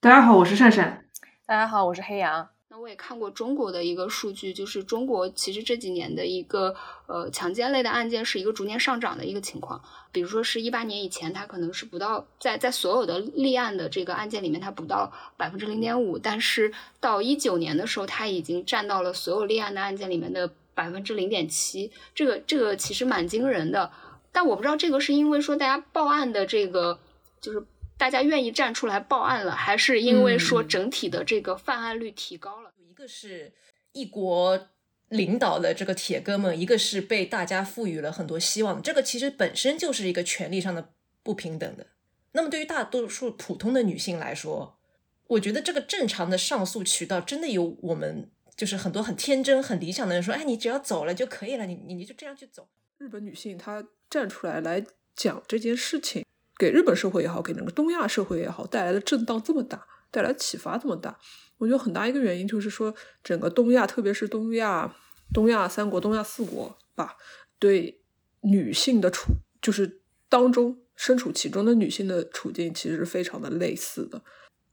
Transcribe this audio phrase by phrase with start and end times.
[0.00, 1.04] 大家好，我是善善。
[1.44, 2.48] 大家好，我是黑羊。
[2.68, 6.72] 那我也看过中国的一个数据，就是中国其实这几年的一个
[7.08, 9.82] 呃强奸类的案件是一个逐年上涨的一个情况。
[10.12, 21.90] 比如说是一八年以前，它可能是不到在在所有的立案的这个案件里面，它不到百分之零点五，但是到一九年的时候，它已经占到了所有立案的案件里面的百分之零点七。
[22.14, 23.90] 这个这个其实蛮惊人的。
[24.30, 27.00] 但我不知道这个是因为说大家报案的这个
[27.40, 27.66] 就是。
[27.98, 32.72] 大家愿意站出来报案了，还是因为说整体的这个犯案率提高了？
[32.78, 33.52] 一个是
[33.92, 34.68] 一国
[35.08, 38.80] 领导的这个铁哥们，一个是被大家赋予了很多希望。
[38.80, 40.92] 这个其实本身就是一个权利上的
[41.22, 41.88] 不平等的。
[42.32, 44.78] 那么对于大多数普通的女性来说，
[45.26, 54.84] 我觉得这个正常的上诉渠道真的有我们就是很多很天真、很理想的人说：“哎，你只要走了就可以了，你你你就这样去走。”日本女性她站出来来
[55.16, 56.24] 讲这件事情。
[56.58, 61.16] 给日本社会也好，给整个东亚社会也好，带来的震荡这么大，带来启发这么大，
[61.58, 64.92] 我觉得很大一个原因就是说，整个东亚，特别是东亚、
[65.32, 67.16] 东亚三国、东亚四国吧，
[67.60, 68.02] 对
[68.40, 74.22] 女性的处，就是当中身处其中的女性的处境，其实是非常的类似的。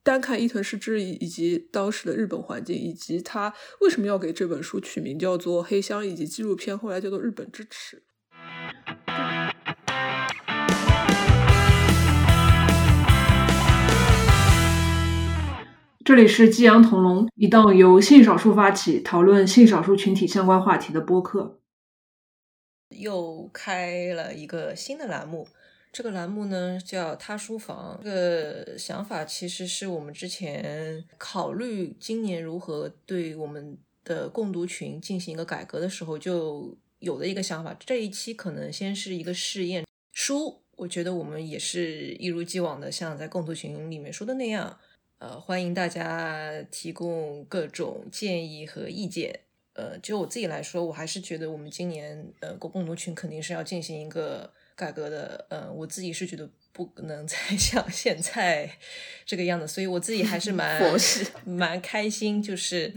[0.01, 7.97] 单看伊藤诗织以以及当时的日本环境，以及他为什么要给这本书取名叫做《黑箱》，以及纪录片后来叫做《日本之耻》。
[16.05, 21.59] 这里是激扬同龙，一档由性少数发起讨论性少数群体相关话题的播客。
[22.95, 25.47] 又开了一个新的栏目，
[25.91, 27.99] 这个栏目呢叫“他书房”。
[28.05, 37.75] 这个想法其实是我们之前考虑今年如何对我们的共读群进行一个改革的时候就有的一个想法。
[37.79, 44.77] 这一期可能先是一个试验书，我觉得我们也是一如既往的像在共读群里面说的那样。
[45.17, 49.39] 呃，欢迎大家提供各种建议和意见。
[49.73, 55.45] 呃，就我自己来说，我还是觉得我们今年呃，国共读群肯定是要进行一个改革的。
[55.49, 58.69] 呃，我自己是觉得不能 再像现在
[59.25, 60.81] 这个样子，所以我自己还是 蛮
[61.45, 62.93] 蛮开心，就是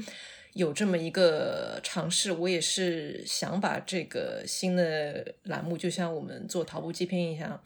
[0.54, 2.30] 有这么一个尝试。
[2.32, 7.62] 我也是想把这个新的栏目，就像我们做淘布纪片一样，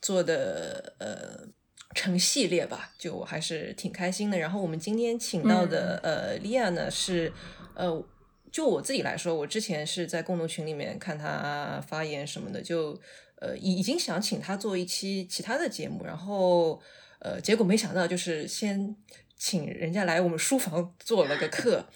[0.00, 1.48] 做的呃。
[1.94, 4.38] 成系列吧，就我还是挺开心的。
[4.38, 7.32] 然后我们今天请到的呃，莉亚呢是
[7.74, 8.04] 呃，
[8.52, 13.00] 就我自己来说，我之前是在共同群里面看他发言什么的，就
[13.40, 16.80] 呃已已经想请他做一期其他的节目，然后
[17.18, 18.94] 呃结果没想到就是先
[19.36, 21.86] 请人家来我们书房做了个课。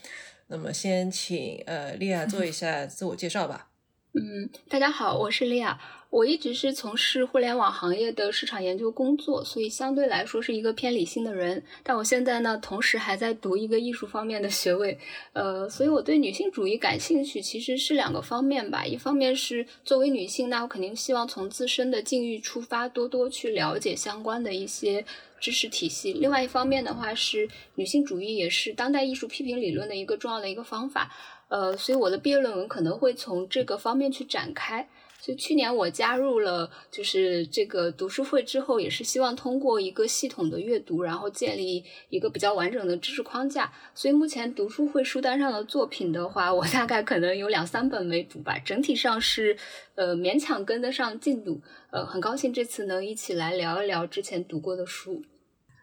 [0.48, 3.70] 那么先请呃莉亚做一下自我介绍吧。
[4.12, 5.80] 嗯，大家好，我是莉亚。
[6.14, 11.60] 我一直是从事互联网行业的市场研究工作，所以相对来说是一个偏理性的人。
[11.82, 14.96] 但我现在呢，同时还在读一个艺术方面的学位，
[15.32, 18.86] 呃，所以我对女性主义感兴趣，其实是两个方面吧。
[18.86, 25.04] 一方面是作为女性，那我肯定希望从自身的境遇出发，多多去了解相关的一些
[25.40, 26.12] 知识体系。
[26.12, 31.12] 另外一方面的话，是女性主义也是当代艺术批评理论的一个重要的一个方法。
[31.48, 34.88] 呃，所以我的毕业论文可能会从这个方面去展开。
[35.24, 43.72] 就去年我加入了就是这个读书会之后，也是希望通过一个系统的阅读，然后建立一个比较完整的知识框架。
[43.94, 49.56] 所以目前读书会书单上的作品的话，我大概可能有两三本没读吧，整体上是
[49.94, 51.62] 呃勉强跟得上进度。
[51.90, 55.22] 呃，很高兴这次能一起来聊一聊之前读过的书。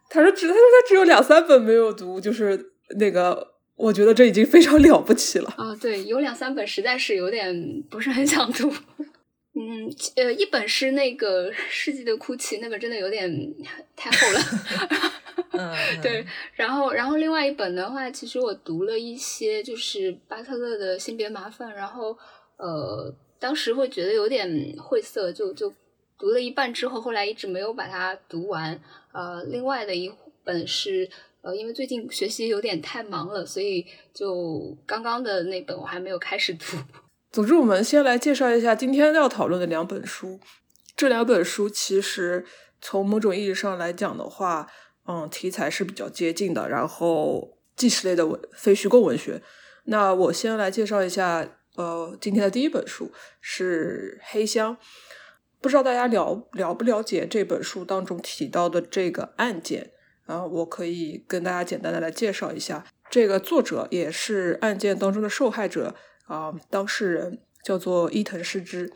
[0.09, 5.75] 他说只他说他只有两三本没有读，就是那个我觉得这已经非常了不起了啊。
[5.77, 8.71] 对，有两三本实在是有点不是很想读。
[9.53, 13.53] 嗯，呃，一本是那个《世纪的哭泣》，那本真的有点
[13.97, 14.39] 太厚了。
[15.51, 16.25] 嗯，对。
[16.53, 22.17] 然后，然后另外一本的话，其实我读了一些，就是巴特勒的《性别麻烦》，然后
[22.55, 25.73] 呃，当时会觉得有点晦涩，就就
[26.17, 28.81] 读了一半之后，后来一直没有把它读完。
[29.11, 30.09] 呃，另外的一
[30.45, 31.09] 本是
[31.41, 36.77] 呃，因为最近学习有点太忙了，所以就刚刚的那本我还没有开始读。
[37.31, 40.41] 总之，我们先来介绍一下今天要讨论的两本书。
[40.97, 42.45] 这两本书其实
[42.81, 44.67] 从某种意义上来讲的话，
[45.07, 46.67] 嗯，题材是比较接近的。
[46.67, 49.41] 然后纪实类的文非虚构文学。
[49.85, 51.47] 那我先来介绍一下，
[51.77, 54.75] 呃，今天的第一本书是《黑箱》。
[55.61, 59.91] 不知道大家了了不了解这本书当中提到的这个案件？
[60.25, 62.83] 啊，我可以跟大家简单的来介绍一下。
[63.09, 65.95] 这个作者也是案件当中的受害者。
[66.31, 68.93] 啊，当事人叫做伊藤诗织，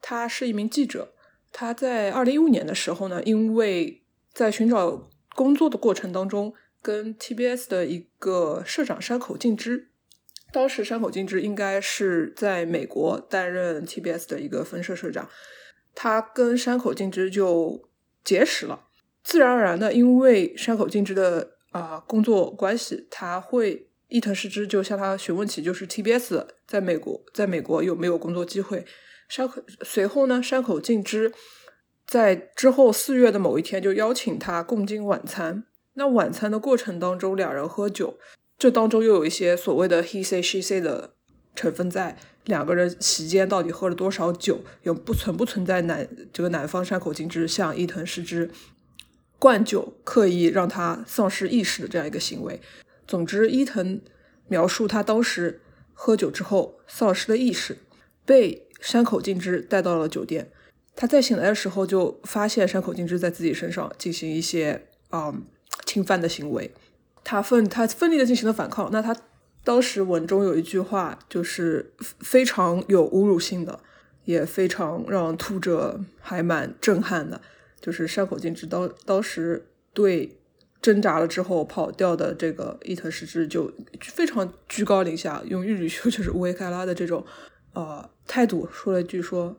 [0.00, 1.12] 他是一名记者。
[1.50, 9.90] 他在二零一五年的时候呢，因为在寻找工作的过程当中，跟 TBS 的一个社长山口敬之，
[10.52, 15.28] 当时山口敬之应该是在美国担任 TBS 的一个分社社长，
[15.96, 17.88] 他跟山口敬之就
[18.22, 18.86] 结识了。
[19.24, 28.84] 自然而然的，因为山口敬之的啊工作关系，他会伊藤诗织就向他询问起，就是 TBS 在美国在美国有没有工作机会。
[29.26, 31.32] 山口随后呢，山口敬之
[32.06, 35.64] 在之后四月的某一天就邀请他共进晚餐。
[35.94, 38.18] 那晚餐的过程当中，两人喝酒，
[38.58, 41.14] 这当中又有一些所谓的 he say she say 的
[41.56, 42.18] 成分在。
[42.44, 48.50] 两个人席间到底喝了多少酒，有不存不存在男这个男方山口敬之向伊藤诗织。
[49.38, 52.60] 灌酒，刻意让他丧失意识的这样一个行为。
[53.06, 54.00] 总之，伊藤
[54.48, 55.60] 描述他当时
[55.92, 57.78] 喝酒之后丧失了意识，
[58.24, 60.50] 被山口敬之带到了酒店。
[60.94, 65.34] 他在醒来的时候就发现山口敬之在自己身上进行一些啊
[65.86, 66.70] 侵犯的行为。
[67.24, 68.90] 他奋他奋力的进行了反抗。
[68.92, 69.16] 那他
[69.64, 73.80] 当时文中有一句话就是非常有侮辱性的，
[74.24, 77.40] 也非常让读者还蛮震撼的。
[77.80, 80.36] 就是山口敬之当当时对
[80.82, 87.24] 挣扎了之后跑掉的这个伊藤实之就非常居高临下，用日语说就是乌维开拉的这种
[87.72, 89.56] 呃态度说了一句说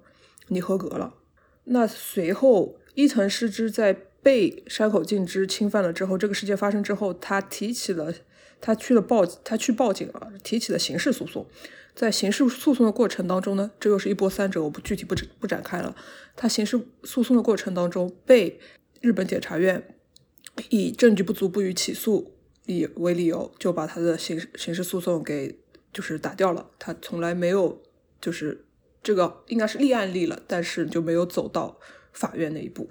[0.49, 1.15] 你合格了。
[1.63, 8.13] 那随后伊藤诗织在被山口敬之侵犯了之后，这个事件发生之后，他提起了
[8.59, 11.47] 他去了报他去报警了，提起了刑事诉讼。
[11.95, 15.95] 在刑事诉讼的过程当中呢，这又是一波三折，我不具体不展不展开了。
[16.35, 18.59] 他刑事诉讼的过程当中，被
[18.99, 19.95] 日本检察院
[20.69, 22.33] 以证据不足不予起诉
[22.65, 25.57] 以为理由，就把他的刑刑事诉讼给
[25.91, 26.69] 就是打掉了。
[26.79, 27.81] 他从来没有
[28.21, 28.65] 就是
[29.01, 31.79] 这个应该是立案立了，但是就没有走到
[32.11, 32.89] 法院那一步。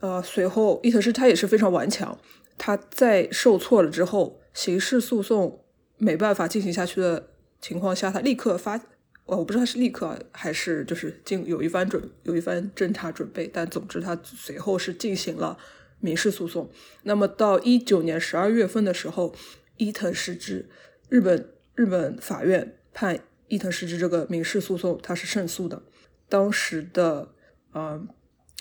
[0.00, 2.18] 呃，随后伊藤诗他也是非常顽强，
[2.58, 5.64] 他在受挫了之后，刑事诉讼
[5.96, 7.30] 没办法进行下去的。
[7.60, 8.76] 情况下，他立刻发，
[9.24, 15.56] 哦，我不知道他是立刻还是就是进有一番准有一番侦查准备，但总之他随后是进行了
[16.04, 16.70] 民事诉讼。
[17.02, 19.34] 那么到一九年十二月份的时候，
[19.78, 20.68] 伊藤实之
[21.08, 23.18] 日本日本法院判
[23.48, 25.82] 伊藤实之这个民事诉讼他是胜诉的。
[26.28, 27.30] 当时的
[27.72, 28.06] 啊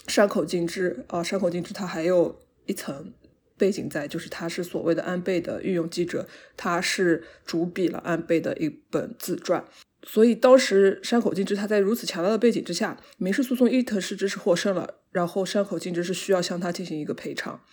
[0.07, 3.13] 山口敬之啊山口敬之他还有一层。
[3.56, 9.63] 背景在就是他是所谓的安倍的御用记者，他是主笔了安倍的一本自传，
[10.06, 17.64] 所以当时山口敬之他在如此强大的背景之下，民事诉讼伊藤诗织是获胜了，然后山口敬之是需要向他进行一个赔偿，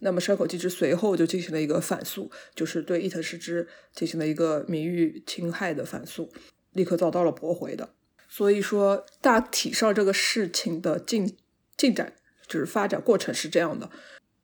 [0.00, 6.32] 那么山口敬之随后就进行了一个反诉，就是对伊藤诗织进行了一个名誉侵害的反诉，
[6.72, 7.90] 立刻遭到了驳回的，
[8.28, 11.36] 所以说大体上这个事情的进
[11.76, 12.14] 进展
[12.48, 13.88] 就是发展过程是这样的。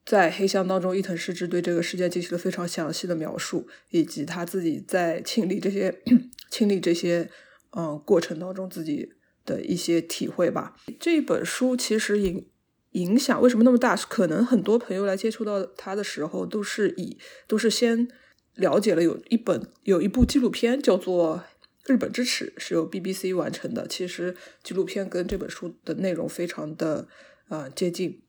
[0.05, 6.03] 在黑箱当中，伊藤诗织对这个事件进行了非常详细的描述，以及他自己在清理这些
[6.51, 7.31] 清理这些
[7.77, 9.13] 嗯过程当中自己
[9.45, 10.75] 的一些体会吧。
[10.99, 12.47] 这本书其实影
[12.93, 13.95] 影响为什么那么大？
[13.97, 17.17] 可能很多朋友来接触到它的时候，都是以
[17.47, 18.09] 都是先
[18.57, 21.45] 了解了有一本有一部纪录片叫做
[21.93, 23.87] 《日本之耻》，是由 BBC 完成的。
[23.87, 27.07] 其实纪录片跟这本书的内容非常的
[27.49, 28.21] 呃接近。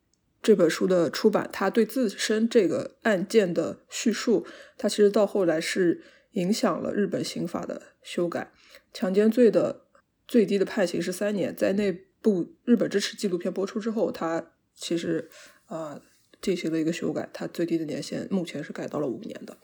[0.44, 4.46] 这本书的出版，他对自身这个案件的叙述，
[4.78, 8.52] 他其实到后来是影响了日本刑法的修改。
[8.92, 9.86] 强奸罪的
[10.28, 15.30] 最低的判刑是三年，在那部《日本支持》纪录片播出之后，他其实
[15.68, 16.02] 啊
[16.42, 19.58] 进行了一个修改，他最低的年限目前是改到了五年的。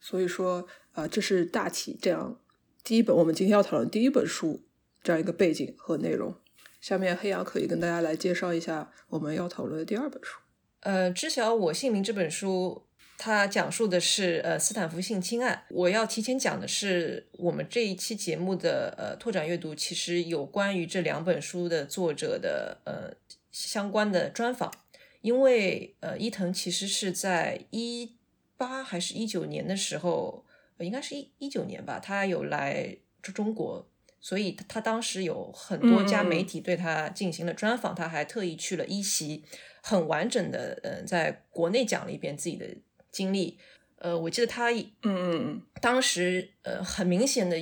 [0.00, 2.40] 所以说啊，这是大体这样
[2.82, 4.64] 第一本我们今天要讨论第一本书
[5.02, 6.34] 这样一个背景和内容。
[6.80, 10.38] 下面黑羊可以跟大家来介绍一下我们要讨论的第二本书。
[10.80, 15.64] 呃，知晓我姓名这本书，它讲述的是呃斯坦福性侵案。
[15.70, 23.12] 我要提前讲的是，我们这一期节目的呃拓展阅读，其实有关于这两本书的作者的呃
[23.50, 24.72] 相关的专访。
[25.20, 28.16] 因为呃伊藤其实是在一
[28.56, 30.44] 八还是一九年的时候，
[30.78, 33.90] 应该是一一九年吧，他有来中国。
[34.20, 39.44] 所以他当时有很多家媒体对他进行了专访，他还特意去了一席，
[39.80, 42.66] 很完整的，嗯，在国内讲了一遍自己的
[43.12, 43.58] 经历。
[43.96, 47.56] 呃，我记得他，嗯嗯嗯，当时呃很明显的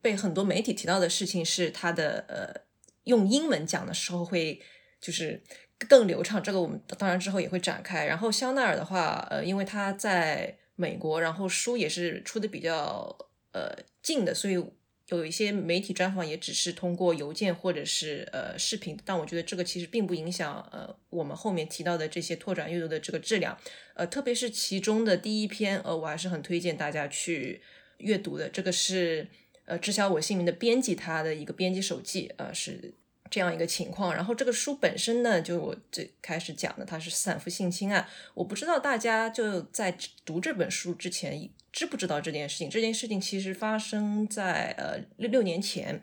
[0.00, 2.62] 被很多媒体提到的事情是他的呃
[3.04, 4.62] 用英文讲的时候会
[5.00, 5.42] 就是
[5.88, 8.06] 更流畅，这个我们当然之后也会展开。
[8.06, 13.16] 然后香奈儿的话，呃，因为他在美国，然后书也是出的比较
[13.52, 14.64] 呃近的，所以。
[15.08, 23.56] 有一些媒体专访也只是通过邮件或者是呃视频，但我觉得这个其实并不影响呃我们后面提到的这些拓展阅读的这个质量，
[23.94, 27.62] 呃，特别是其中的第一篇，呃，我还是很推荐大家去
[27.98, 28.48] 阅读的。
[28.48, 29.28] 这个是
[29.66, 32.92] 呃知晓我姓名的编辑他的一个编辑手记，呃，是
[33.30, 34.12] 这样一个情况。
[34.12, 38.08] 然后这个书本身呢，就我最开始讲的，它是斯坦福性侵案。
[38.34, 41.48] 我不知道大家就在读这本书之前。
[41.76, 42.70] 知不知道这件事情？
[42.70, 46.00] 这件事情其实发生在呃六六年前。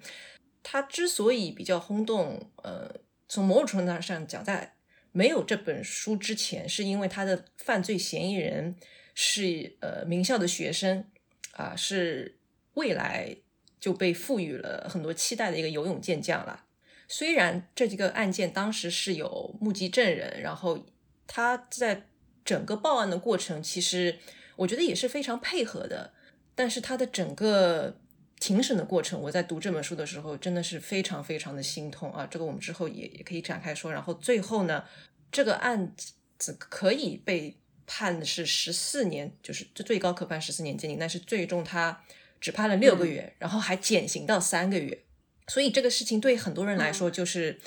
[0.62, 2.89] 它之所以比较轰动，呃，
[3.27, 4.75] 从某种程度上讲，在
[5.12, 8.75] 没有这本书之前，是因为他的犯罪嫌疑人
[9.15, 11.06] 是呃名校的学生
[11.53, 12.38] 啊，是
[12.75, 13.36] 未来
[13.80, 16.65] 就被赋予了很多期待的一个游泳健将了。
[17.08, 20.86] 虽然这几个案件当时是有目击证人，然后
[21.25, 22.06] 他在
[22.46, 24.20] 整个报案的过程其实。
[24.55, 26.13] 我觉得也是非常配合的，
[26.55, 28.00] 但是他的整个
[28.39, 32.27] 庭审的过程，我在读这本书的时候，真的是非常非常的心痛啊！
[32.29, 33.91] 这个我们之后也也可以展开说。
[33.91, 34.83] 然后最后呢，
[35.31, 35.95] 这个案
[36.38, 37.57] 子可以被
[37.88, 42.03] 判的是十四年，就是最高可判十四年监禁，但是最终他
[42.41, 45.03] 只判了六个月，然后还减刑到三个月。
[45.48, 47.60] 所以这个事情对很多人来说，就是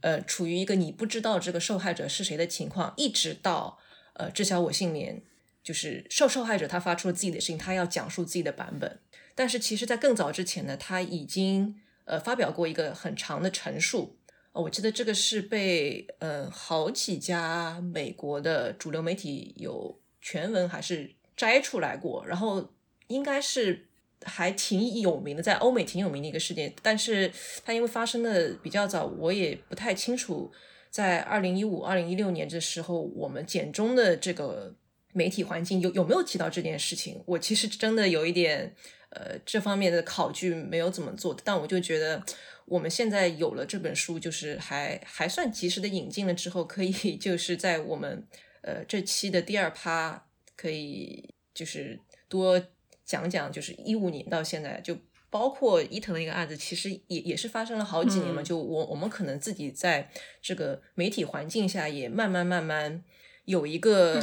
[0.00, 3.78] 呃，处于一个你不知道这个受害者是谁的情况，一直到
[4.14, 5.22] 呃知晓我姓名。
[5.66, 9.00] 就是受受害者他发出了自己的声音，他要讲述自己的版本。
[9.34, 14.16] 但是其实，在更早之前呢，他已经呃发表过一个很长的陈述。
[14.52, 22.72] 我记得这个是被呃好几家美国的主流媒体有全文还是摘出来过，然后
[23.08, 23.88] 应该是
[24.22, 26.72] 还挺有名的，在欧美挺有名的一个事件。
[26.80, 27.32] 但是
[27.64, 30.52] 它因为发生的比较早，我也不太清楚，
[30.90, 34.76] 在二零一五、二零一六年这时候，我们简中的这个。
[35.16, 37.22] 媒体环境有有没有提到这件事情？
[37.24, 38.76] 我其实真的有一点，
[39.08, 42.22] 呃，这方面的考据没有怎么做，但我就觉得
[42.66, 48.26] 我们现在有了这本书，就是还还算及时的引进了之后，可以就是在我们
[48.60, 52.62] 呃这期的第二趴，可以就是多
[53.06, 54.98] 讲讲，就是一五年到现在，就
[55.30, 58.42] 包括伊藤的一个案子，其实也也是发生了好几年嘛。
[58.42, 60.10] 就我我们可能自己在
[60.42, 63.02] 这个媒体环境下，也慢慢慢慢
[63.46, 64.22] 有一个。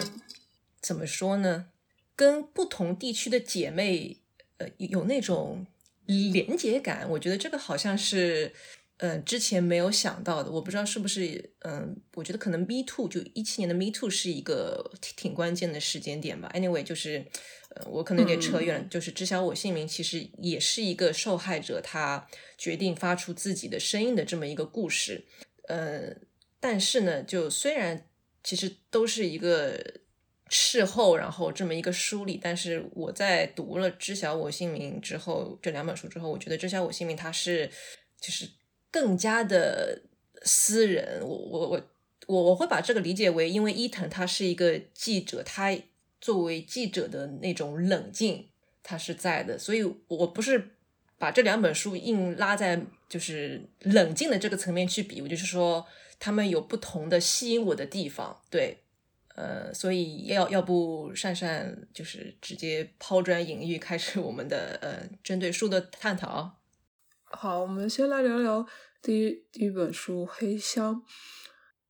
[0.83, 1.69] 怎么说呢？
[2.15, 4.17] 跟不同地区的姐妹，
[4.57, 5.65] 呃，有那种
[6.05, 7.09] 连结感。
[7.09, 8.53] 我觉得这个好像是，
[8.97, 10.51] 嗯，之前没有想到的。
[10.51, 16.51] 我不知道是不是，嗯，我觉得可能 Me Too 就一七年的 Me Too 是一个挺挺关键的时间点吧。
[16.53, 17.25] Anyway，就是，
[17.69, 18.87] 呃，我可能有点扯远了。
[18.89, 25.25] 就是知晓我姓名，其实也是一个受害者他决定发出自己的声音的这么一个故事。
[25.69, 26.15] 呃，
[26.59, 28.07] 但是呢，就虽然
[28.43, 30.02] 其实都是一个。
[30.49, 37.69] 事后，然后这么一个梳理，但是我在读了《知晓我姓名》之后，这两本书之后，我觉得《知晓我姓名》它是
[38.19, 38.47] 就是
[38.91, 40.01] 更加的
[40.43, 41.21] 私人。
[41.21, 41.81] 我我我
[42.27, 45.75] 我我会把这个理解为，因为伊藤他是一个记者，他
[46.21, 48.49] 作为记者的那种冷静，
[48.83, 50.75] 他是在的，所以我不是
[51.17, 55.85] 把这两本书硬拉在就是冷静的这个层面去比，我就是说
[56.19, 58.82] 他们有不同的吸引我的地方，对。
[59.35, 66.61] 呃，所以要要不善善就是直接抛砖引玉，开始我们的呃针对书的探讨。
[67.23, 68.67] 好，我们先来聊聊
[69.01, 71.03] 第一第一本书《黑箱》。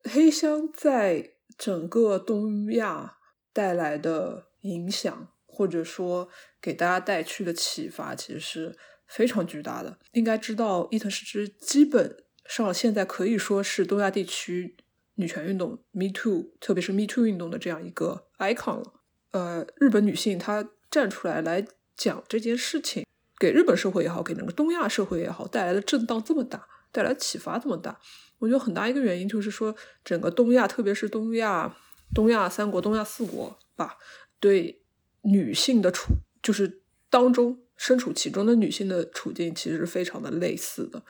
[0.10, 3.18] 黑箱在整个东亚
[3.52, 6.30] 带来的影响，或者说
[6.62, 10.00] 给大家带去的启发，其实是非常巨大的。
[10.14, 14.78] 应该知道，伊藤诗织基本上现在可以说是东亚地区。
[15.16, 18.94] 女权运动，Me Too，特别是 Me Too 运动的这样一个 icon 了。
[19.32, 21.66] 呃，日本女性她站出来来
[21.96, 23.06] 讲这件事情，
[23.40, 28.00] 给日本社会也好，给整个东亚社会也好，带来的震荡这么大，带来启发这么大，
[28.40, 31.76] 我觉得很大一个原因就是说，整个东亚，特别是东亚，
[32.14, 33.98] 东亚三国、东亚四国吧，
[34.40, 34.84] 对
[35.22, 41.04] 女性的处，就是当中身处其中的女性的处境，其实是非常的类似的。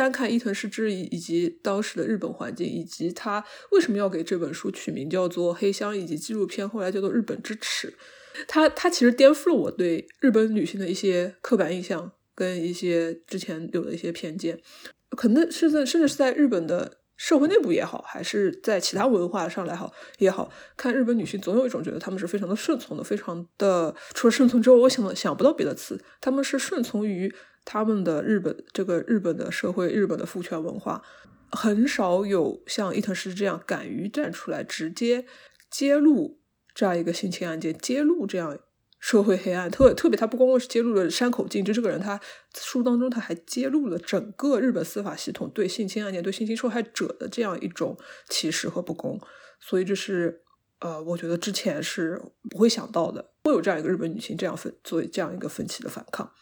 [0.00, 7.88] 单看伊藤诗织以以及当时的日本环境，以及他为什么要给这本书取名叫做《黑箱》，以及纪录片后来叫做《日本之耻》，
[8.48, 14.58] 他他其实颠覆了我对日本女性的一些刻板印象跟一些之前有的一些偏见，
[15.10, 27.30] 可能是在甚至是在日本的社会内部也好，还是在其他文化上来好也好看日本女性，总有一种觉得她们是非常的顺从的，非常的除了顺从之外，我想想不到别的词，她们是顺从于。
[27.64, 31.02] 他们的日本这个日本的社会，日本的父权文化，
[31.50, 35.26] 很少有像伊藤诗这样敢于站出来，直接
[35.70, 36.40] 揭露
[36.74, 38.58] 这样一个性侵案件，揭露这样
[38.98, 42.20] 社会黑暗，特特别他不光光是揭露了山口敬之这个人，他
[42.54, 47.96] 书当中他还揭露了整个日本司法系统对性侵案件、对性侵受害者的这样一种
[48.28, 49.20] 歧视和不公，
[49.58, 50.42] 所以这是
[50.80, 56.32] 呃，我觉得之前是不会想到的，会有这样一个日本女性这样分作为这样一个分歧的反抗。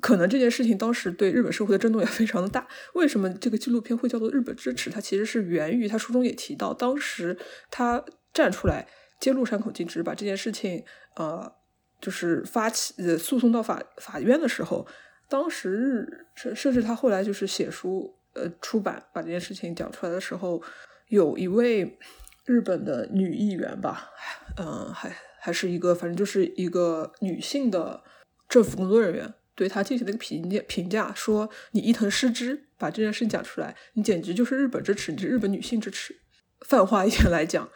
[0.00, 2.66] 可能这件事情当时对日本社会的震动也非常的大。
[2.94, 4.88] 为什么这个纪录片会叫做《日本支持》？
[4.92, 7.36] 它其实是源于他书中也提到，当时
[7.70, 8.88] 他站出来
[9.20, 10.82] 揭露山口敬之，把这件事情
[11.16, 11.52] 呃，
[12.00, 14.86] 就是发起呃诉讼到法法院的时候，
[15.28, 20.62] 当时日甚甚至他后来就是写书呃出版把这件事情讲出来的时候，
[21.08, 21.98] 有一位
[22.46, 24.08] 日本的女议员吧，
[24.56, 28.02] 嗯，还还是一个反正就是一个女性的
[28.48, 29.34] 政府工作人员。
[29.54, 36.16] 对他进行了一个评价，评价说你伊藤诗织把这件事讲出来，你简直就是日本支持，你是日本女性支持。
[36.60, 37.68] 泛化一点来讲，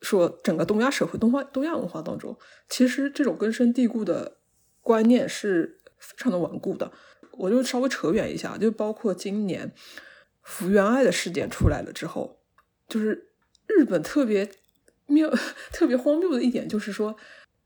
[0.00, 2.38] 说整个东亚社会、东方东亚文化当中，
[2.68, 4.38] 其实这种根深蒂固的
[4.80, 6.92] 观念是非常的顽固的。
[7.32, 9.72] 我就稍微扯远一下，就包括今年
[10.42, 12.38] 福原爱的事件出来了之后，
[12.86, 13.30] 就是
[13.66, 14.48] 日本特别
[15.06, 15.28] 妙、
[15.72, 17.16] 特别荒谬的一点，就是说。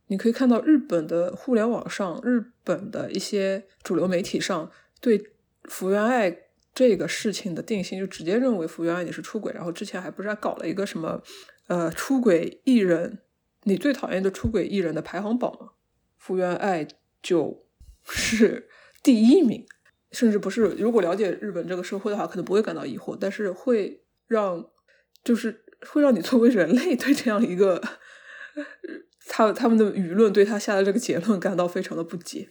[0.09, 5.23] 你可以看到日本的互联网上，日本的一些主流媒体上对
[5.65, 6.37] 福原爱
[6.75, 11.23] 这个事情的定性，就直接认为福原爱你是出轨，然后之前还不是还搞了一个什么
[11.67, 13.19] 呃出轨艺人，
[13.65, 15.71] 你最讨厌的出轨艺人的排行榜吗？
[16.17, 16.89] 福原爱
[17.23, 17.67] 就
[18.09, 18.69] 是
[19.03, 19.67] 第一名，
[20.13, 20.63] 甚至不是。
[20.79, 24.71] 如果了解日本这个社会的话，可能不会感到疑惑，但是会让
[25.23, 27.83] 就是会让你作为人类对这样一个。
[29.29, 32.49] 他他们的舆论对他下的这个结论感到非常的不解。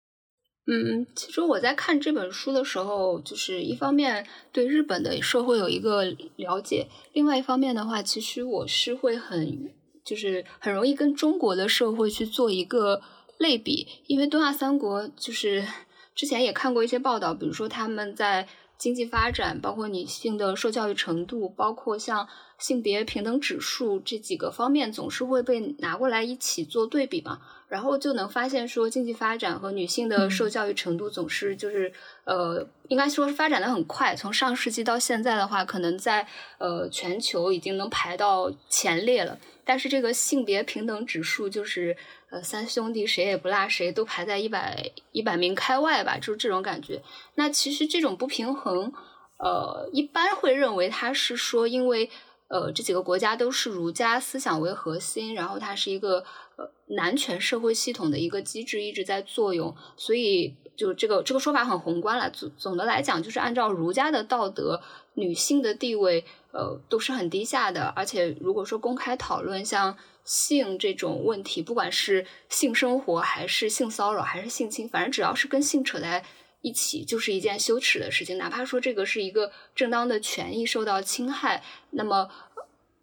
[0.65, 6.05] 嗯，其实我在看这本书的时候，就是一方面对日本的社会有一个
[6.35, 9.71] 了解，另外一方面的话，其实我是会很
[10.05, 13.01] 就是很容易跟中国的社会去做一个
[13.37, 15.65] 类比，因为东亚三国就是
[16.15, 18.47] 之前也看过一些报道，比如说他们在。
[18.77, 22.27] 经济发展，包括女性的受教育程度，包括像
[22.57, 27.39] 性别平等指数这几个方面，总是会被拿过来一起做对比嘛。
[27.67, 31.91] 然后就能发现说，经济发展和女性的受教育程度总是就是
[32.23, 34.15] 呃，应该说是发展的很快。
[34.15, 36.25] 从上世纪到现在的话，可能在
[36.59, 39.37] 呃全球已经能排到前列了。
[39.65, 41.95] 但是这个性别平等指数就是。
[42.29, 47.01] 呃，三兄弟谁也不落谁，都排在一百一百名开外吧，就是这种感觉。
[47.35, 48.91] 那其实这种不平衡，
[49.37, 52.09] 呃，一般会认为它是说，因为
[52.47, 56.23] 呃这几个国家都是儒家思想为核心，然后它是一个
[56.55, 62.29] 呃男权社会系统的一个机制一直在作用，所以就这个这个说法很宏观了。
[62.29, 64.81] 总总的来讲，就是按照儒家的道德，
[65.13, 69.97] 女性的地位呃都是很低下的，而且如果说公开讨论像。
[70.27, 76.21] 性这种问题，不管是性生活还是性骚扰还是性侵，反正只要是跟性扯在
[76.61, 78.37] 一起，就是一件羞耻的事情。
[78.37, 82.29] 哪怕说这个是一个正当的权益受到侵害，那么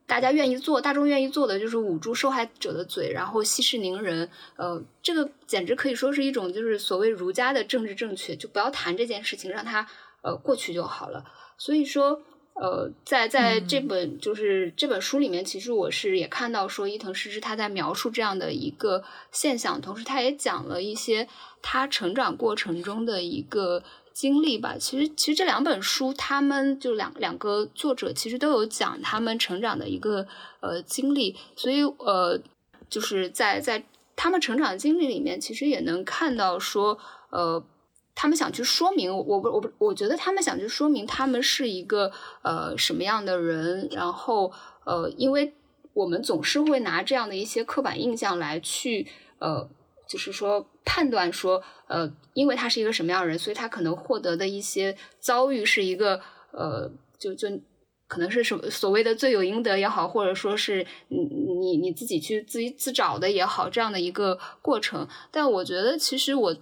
[0.06, 4.28] 大家愿意做，大众愿意做的就是捂住受害者的嘴，然后息事宁人。
[4.56, 9.86] 呃，这个简直可以说是一种就是所谓儒家的政治正确，就不要谈这件事情，让它
[10.22, 11.24] 呃过去就好了。
[11.58, 12.22] 所以说。
[12.54, 21.26] 呃，在在这本就是这本书里面，其实我是也看到说伊藤诗织他在描述这样的一个现象，同时他也讲了一些
[21.60, 24.76] 他成长过程中的一个经历吧。
[24.78, 30.24] 其实其实这两本书，他们就两两个作者其实都有讲他们成长的一个
[30.60, 32.40] 呃经历，所以呃
[32.88, 36.98] 就是在在他们成长经历里面，其实也能看到说
[37.30, 37.64] 呃。
[38.16, 44.52] 他们想去说明，我不，我不，我觉得他们想去说明他们是一个呃什么样的人，然后
[44.84, 45.52] 呃，因为
[45.92, 49.06] 我们总是会拿这样的一些刻板印象来去
[49.40, 49.68] 呃，
[50.08, 56.20] 就是说判断说呃，因为他是一个什么样的人，所以他可能获得的一些遭遇是一个
[56.52, 57.48] 呃，就就
[58.06, 65.08] 可能是什么所谓的罪有应得也好，或者说是你你你自己去自己自找的也好，这样的一个过程。
[65.32, 66.56] 但我觉得其实我。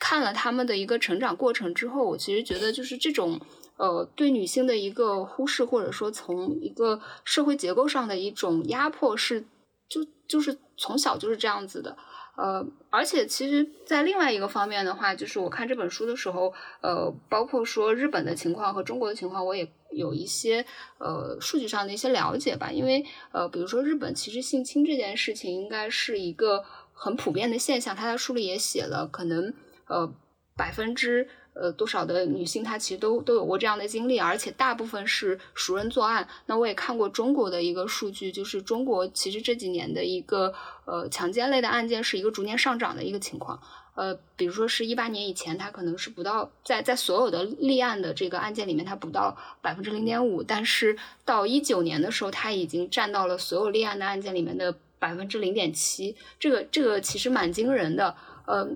[0.00, 3.38] 看了他们的一个成长过程之后，我其实觉得就是这种
[3.76, 9.44] 呃对女性的一个忽视，或者说从一个社会结构上的一种压迫，是
[9.88, 11.96] 就就是从小就是这样子的。
[12.36, 20.64] 呃，而且其实，在另外一个方面的话，就是我看这本书的时候，呃，包括说日本的情况和中国的情况，我也有一些
[20.98, 22.72] 呃数据上的一些了解吧。
[22.72, 29.52] 因为呃，比如说日本其实性侵这件事情应该是一个很普遍的现象，他在书里也写了，可能。
[29.90, 30.08] 呃，
[30.56, 36.28] 百分之呃多少的女性她其实都都有过这样的经历，而且大部分是熟人作案。
[36.46, 43.60] 那我也看过中国的一个数据，就是中国其实这几年的一个呃强奸类的案件是一个逐年上涨的一个情况。
[43.96, 58.14] 呃，比如说是一八年以前，它可能是不到在在所有的立案的这个案件里面，它不到百分之零点五，但是到一九年的时候，它已经占到了所有立案的案件里面的百分之零点七，这个这个其实蛮惊人的。
[58.46, 58.66] 呃，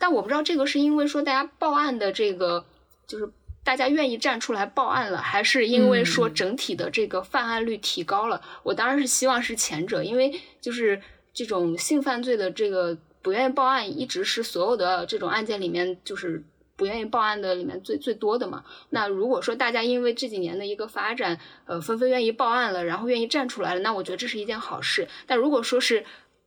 [0.00, 2.66] 但我不知道这个是因为说大家报案的这个
[3.06, 3.30] 就是
[3.62, 8.42] 大家愿意站出来报案了，还是因为说整体的这个犯案率提高了？
[8.64, 11.00] 我当然是希望是前者，因为就是
[11.32, 12.98] 这种性犯罪的这个。
[13.22, 16.42] 不愿意报案一直是所有的这种案件里面，就是
[16.74, 18.64] 不愿意报案的里面最最多的嘛。
[18.88, 25.06] 那如果说大家因为这几年的一个发展，呃，纷纷愿意报案了，然后愿意站出来了，那我觉得这是一件好事。
[25.26, 26.02] 但如果说是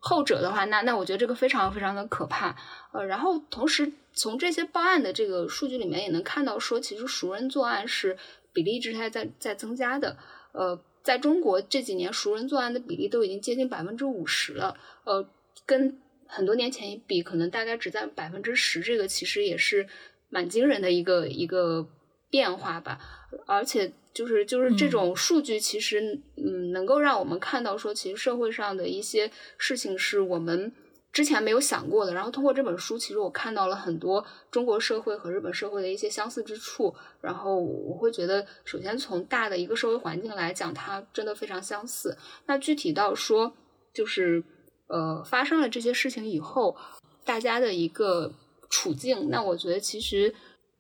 [0.06, 2.54] 后者的话，那那我觉得这个非常非常的可怕。
[2.92, 8.18] 呃，然后同时从这些报案的这个数据里面也能看到，说其实熟人作案是
[8.52, 10.18] 比例一直在在在增加的。
[10.52, 14.76] 呃，在中国这几年熟人作案的比例都已经接近百分之五十了。
[15.06, 15.26] 呃，
[15.66, 19.88] 跟很多年前一比，可能大概只在百分之十，这个其实也是
[20.30, 21.88] 蛮惊人的一个一个
[22.30, 23.00] 变化吧。
[23.46, 30.72] 而且就是就是这种数据，其实嗯，能够让我们看到说，其实社会上的一些事情是我们
[31.12, 32.14] 之前没有想过的。
[32.14, 36.94] 然后通过这本书，其实我看到了很多中国社会和日本社会的一些相似之处。
[37.22, 42.18] 然后我会觉得，首先从大的一个社会环境来讲，它真的非常相似。
[42.46, 43.54] 那具体到说，
[43.94, 44.44] 就是。
[44.88, 46.76] 呃，发生了这些事情以后，
[47.24, 48.32] 大家的一个
[48.70, 50.32] 处境，那我觉得其实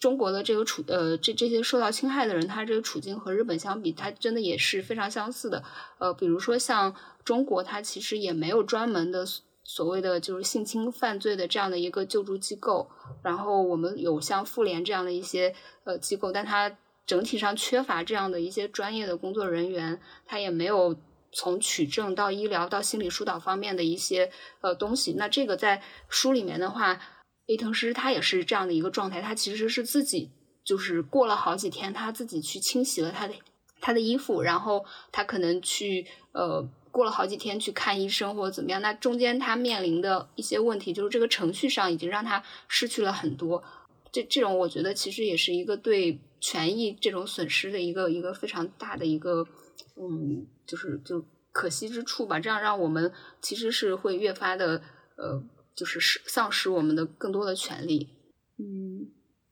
[0.03, 5.63] 中国的这个处，呃，这这些受到侵害的人，他这个处境和日本相比，他真的也是非常相似的。
[5.97, 9.25] 呃，比如说像中国，它其实也没有专门的
[9.63, 12.89] 所谓的就是性侵犯罪的这样的一个救助机构，
[13.23, 20.93] 然后我们有像妇联这样的一些呃机构，但它整体上缺乏这样的一些专业的工作人员，它也没有。
[21.35, 24.29] 从取证到医疗到心理疏导方面的一些
[24.61, 26.99] 呃东西，那这个在书里面的话，
[27.45, 30.31] 伊藤诗他也是这样的一个状态，他其实是自己
[30.63, 33.33] 就是过了好几天，他自己去清洗了他的
[33.81, 43.63] 他的衣服，然后他可能去呃过了好几天去看医生或者怎么样，那中间他面临的一些问题，就是这个程序上已经让他失去了很多，
[44.11, 49.47] 这这种我觉得其实也是一个对权益这种损失的一个一个非常大的一个
[49.95, 50.47] 嗯。
[50.65, 54.81] 就是就可惜之处吧，这样让我们其实是会越发的
[55.17, 55.43] 呃，
[55.75, 58.09] 就是失丧失我们的更多的权利。
[58.57, 59.07] 嗯，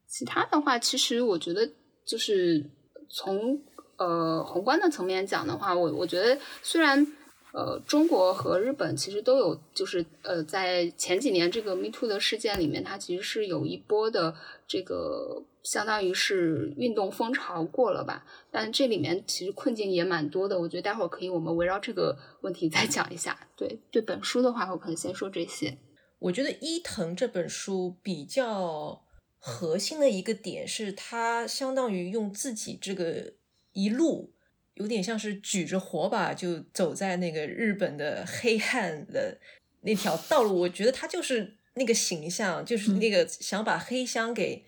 [0.08, 1.68] 其他的话，其实我觉得
[2.06, 2.64] 就是
[3.10, 3.60] 从
[3.96, 7.06] 呃宏观的层面讲的话，我我觉得虽然。
[7.54, 14.34] 呃，中国和日本其实都有，就是呃，在前几年这个 Me Too 的事件里面，它其实是有一波的
[14.66, 18.24] 这个相当于是运动风潮过了吧。
[18.50, 23.38] 但这里面其实困境也蛮多的，我觉得待会儿可以我们围绕这个问题 再讲一下。
[23.54, 25.76] 对对，本书的话，我可能先说这些。
[26.22, 29.04] 我觉得伊藤这本书比较
[29.38, 33.34] 核心的一个点是，他相当于用自己这个
[33.72, 34.32] 一路。
[34.76, 39.38] 有点像是举着火把就走在那个日本的黑汉的
[39.82, 44.64] 那条道路，我觉得他就是那个形象，就是那个想把黑箱给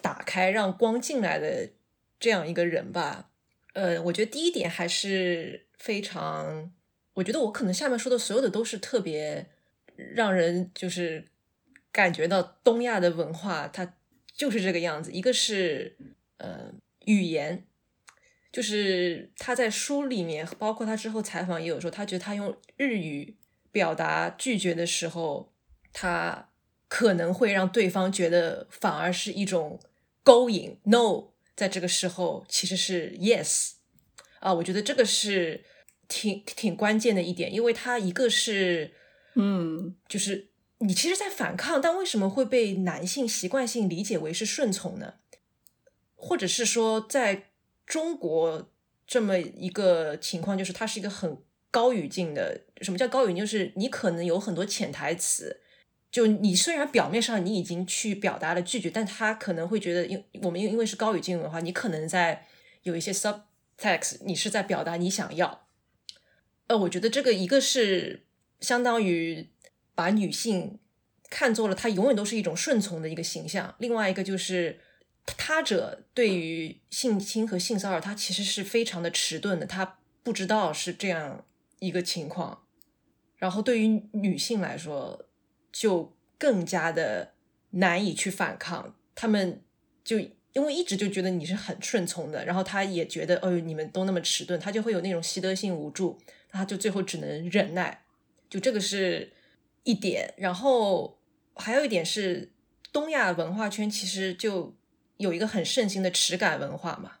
[0.00, 1.68] 打开，让光进来的
[2.18, 3.28] 这样一个人吧。
[3.74, 6.72] 呃，我觉得第一点还是非常，
[7.12, 9.50] 我觉得我可能下面说的所有的都是特别
[9.96, 11.24] 让人就是
[11.90, 13.94] 感觉到东亚的文化，它
[14.34, 15.12] 就是这个样子。
[15.12, 15.96] 一个是
[16.38, 16.72] 呃
[17.04, 17.66] 语言。
[18.50, 23.38] 就是他在书里面，包括他之后采访也有说，他觉得他用日语
[23.70, 25.54] 表达拒绝的时候，
[25.90, 26.50] 他
[26.86, 29.80] 可能会让对方觉得反而是一种
[30.22, 30.78] 勾引。
[30.82, 33.76] No，在这个时候其实是 Yes
[34.40, 35.64] 啊，我觉得这个是
[36.06, 38.92] 挺挺关键的一点，因为他一个是
[39.34, 45.14] 嗯，就是你其实，在反抗，但为什么会被男性习惯性理解为是顺从呢？
[46.14, 47.48] 或者是说在。
[47.84, 48.70] 中国
[49.06, 51.36] 这么一个情况，就是它是一个很
[51.70, 52.62] 高语境的。
[52.80, 53.38] 什么叫高语境？
[53.38, 55.60] 就是你可能有很多潜台词。
[56.10, 62.46] 就你虽然表面上你已经去表达了拒绝，但他可能会觉得，因我们因因为是高语境文化，你可能在
[62.84, 65.66] 有一些 subtext，你是在表达你想要。
[66.68, 68.24] 呃，我觉得这个一个是
[68.62, 69.50] 相当于
[69.94, 70.78] 把女性
[71.28, 74.80] 看作了她永远都是一种顺从的一个形象，另外一个就是。
[75.24, 81.46] 他者对于性侵和性骚扰，他其实是非常的迟钝的，他不知道是这样
[81.78, 82.64] 一个情况。
[83.36, 85.28] 然后对于女性来说，
[85.70, 87.34] 就更加的
[87.70, 88.96] 难以去反抗。
[89.14, 89.62] 他们
[90.02, 90.18] 就
[90.54, 96.18] 因为一直就觉得你是很顺从的，然后他也觉得，哦，你们都那么迟钝，他就会有那种习得性无助，
[96.50, 98.01] 他就最后只能忍耐。
[98.52, 99.32] 就这个是
[99.82, 101.18] 一点，然后
[101.54, 102.52] 还有一点是
[102.92, 104.76] 东亚文化圈其实就
[105.16, 107.12] 有一个很盛行的耻感文化嘛，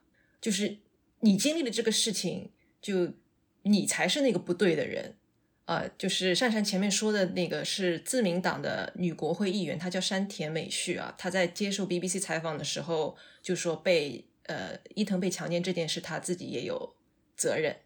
[0.42, 0.76] 就是
[1.20, 2.50] 你经历了这个事情，
[2.82, 3.14] 就
[3.62, 5.16] 你才是那个不对的人。
[5.64, 11.14] 呃，就是珊珊前面说的那个是自民党的女国会议员，她叫山田美绪啊。
[11.16, 16.94] 她在接受 BBC 采访的时候就说，被呃伊藤被强奸这件事，她自己也有
[17.36, 17.76] 责任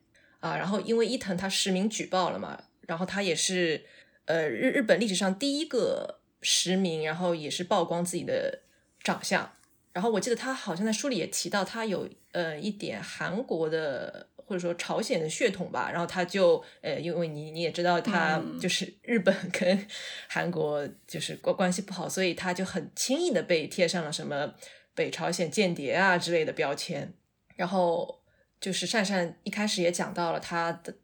[0.40, 0.56] 啊。
[0.56, 3.84] 然后因为伊藤他实名举报了嘛，然后他也是
[4.24, 8.60] 呃日日本历史上第一个实名，然后也是曝光自己的
[9.02, 9.52] 长相。
[9.92, 14.28] 然后我记得他好像在书里也提到，他有呃一点韩国的。
[14.48, 19.88] 或者说朝鲜的血统吧，然后他就呃，因为你你也知道他就是日本 跟
[20.28, 24.54] 韩国就是关关系不好，所以他就很轻易的被贴上了什么
[24.94, 27.12] 北朝鲜间谍啊之类的标签。
[27.56, 28.22] 然后
[28.60, 30.94] 就是善善一开始也讲到了他的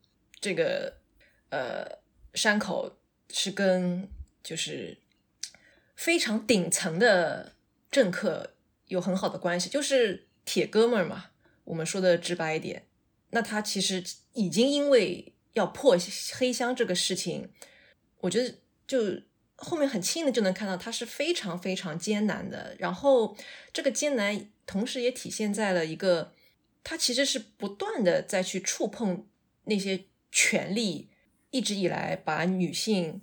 [0.40, 0.98] 这个
[1.52, 1.98] 呃
[2.32, 2.98] 山口
[3.30, 4.08] 是跟
[4.42, 4.96] 就是
[5.94, 7.54] 非常顶层的
[7.90, 8.54] 政客
[8.86, 11.26] 有很好的关系，就是铁哥们儿嘛。
[11.64, 12.86] 我们说的直白一点。
[13.30, 15.96] 那他其实已经因为要破
[16.34, 17.50] 黑箱这个事情，
[18.20, 18.54] 我觉得
[18.86, 19.22] 就
[19.56, 22.74] 后面很轻易的就能看到他是非常非常艰难的。
[22.78, 23.36] 然后
[23.72, 26.32] 这个艰难同时也体现在了一个，
[26.82, 29.26] 他其实是不断的在去触碰
[29.64, 31.10] 那些权力
[31.52, 33.22] 一直以来把女性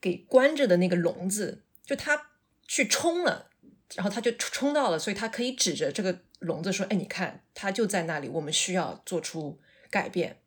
[0.00, 2.30] 给关着的那个笼子，就他
[2.68, 3.50] 去冲了，
[3.96, 6.20] 然后他就冲到了，所以他可以指着这个。
[6.40, 10.38] 笼子说：“哎，你看，他就在那里，我们需要做出改变。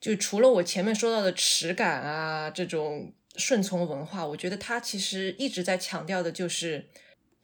[0.00, 6.88] 就除了我前面说到的耻感啊，这种顺从文化，我觉得他其实一直在强调的就是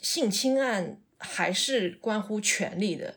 [0.01, 3.17] 性侵案还是关乎权力的，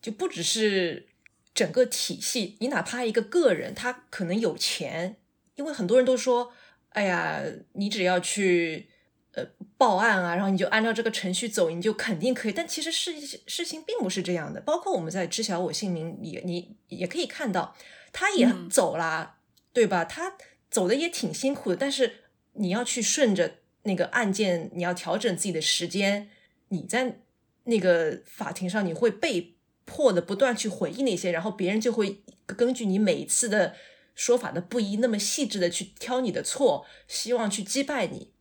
[0.00, 1.08] 就不只是
[1.52, 2.56] 整个体系。
[2.60, 5.18] 你哪怕一个个人，他可能有钱，
[5.54, 6.52] 因为很多人都说，
[6.90, 8.88] 哎呀，你只要去。”
[9.34, 9.42] 呃，
[9.78, 12.52] 报案啊，然后你就按照这个程序走，你就肯定可以。
[12.52, 13.14] 但其实事
[13.46, 14.60] 事情并不是这样的。
[14.60, 17.74] 包括我们在知晓我姓名也，你也可以看到，
[18.12, 19.36] 他也走了，
[19.72, 20.04] 对吧？
[20.04, 20.36] 他
[20.70, 21.76] 走的也挺辛苦的。
[21.76, 22.16] 但是
[22.52, 26.28] 你要去顺着那个案件，你要调整自己的时间。
[26.68, 27.20] 你在
[27.64, 29.54] 那个法庭上，你会被
[29.86, 33.74] 迫的不断去回忆那些，然后别人就会根据你每一次的
[34.14, 38.32] 说法的不一，那么细致的去挑你的错，希望去击败你。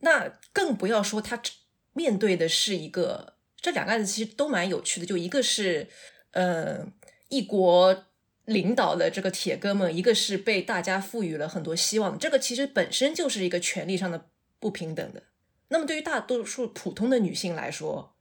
[0.00, 1.40] 那更不要说他
[1.92, 5.06] 面对的是一个，这两个案子其实都蛮有趣的。
[5.06, 5.88] 就一个是，
[6.32, 6.86] 呃，
[7.28, 8.04] 一国
[8.44, 12.18] 领导的这个铁哥们，一个是被大家赋予了很多希望。
[12.18, 14.28] 这个其实本身就是一个权利上的
[14.60, 15.24] 不平等的。
[15.68, 18.14] 那么对于大多数普通的女性来说，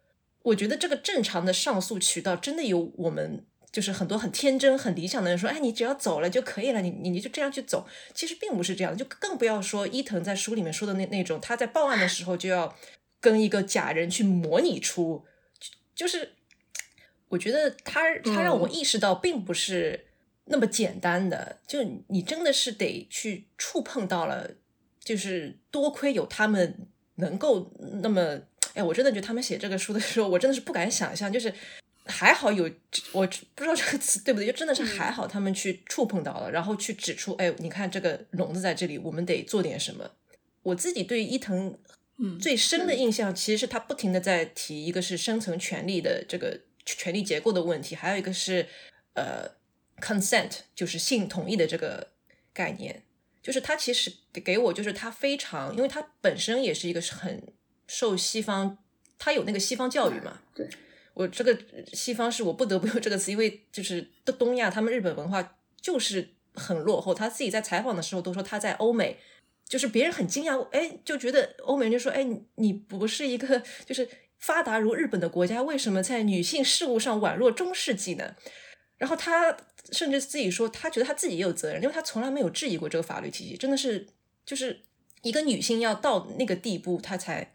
[0.44, 3.46] 我觉得这个正常的上诉渠道真的有我们。
[3.76, 7.86] 就是很多很天真、很理想的人说：“哎，你只要走了就可以了，你你你就这样去走。”
[8.16, 12.74] 其实并不是这样的，就更不要说伊藤在书里面说的那那种，他在报案的时候就要
[13.20, 15.26] 跟一个假人去模拟出，
[15.94, 16.36] 就是
[17.28, 20.06] 我觉得他他让我意识到，并不是
[20.46, 21.60] 那么简单的。
[21.68, 24.52] 就你真的是得去触碰到了，
[25.04, 27.70] 就是多亏有他们能够
[28.02, 28.40] 那么，
[28.74, 31.54] 哎，我真的觉得他们写这个书的时候，我真的是不敢想象，就是。
[32.06, 32.70] 还好有
[33.12, 40.12] 我不知道这个词对不对，就真的是还好他们去触碰到了，然后去指出，哎，你看这个笼子在这里，我们得做点什么。
[40.62, 41.78] 我自己对伊藤
[42.40, 48.68] 最深的印象，其实是他不停的在提，一个是深层权力的这个权力结构的问题，还有一个是
[49.16, 49.50] 呃
[50.00, 52.12] consent，就是性同意的这个
[52.54, 53.04] 概念。
[53.42, 54.12] 就是他其实
[54.44, 57.44] 给我就是他非常，因为他本身也是一个很
[57.88, 58.78] 受西方，
[59.20, 60.68] 他有那个西方教育嘛，对。
[61.16, 61.58] 我这个
[61.94, 67.14] 西方是我不得不用这个词，因为就是东东亚，他们日本文化就是很落后。
[67.14, 69.18] 他自己在采访的时候都说他在欧美，
[69.66, 74.06] 就是别人很惊讶，哎，就觉得欧美人就说，哎，你不是一个就是
[74.40, 78.36] 发达如日本的国家，为什么在女性事务上宛若中世纪呢？
[78.98, 79.56] 然后他
[79.94, 84.06] 甚至自己说，他觉得他自己也有责任，因为他从来没有质疑过这个法律体系，真的是
[84.46, 84.82] 就是
[85.22, 87.54] 一个女性要到那个地步，她才，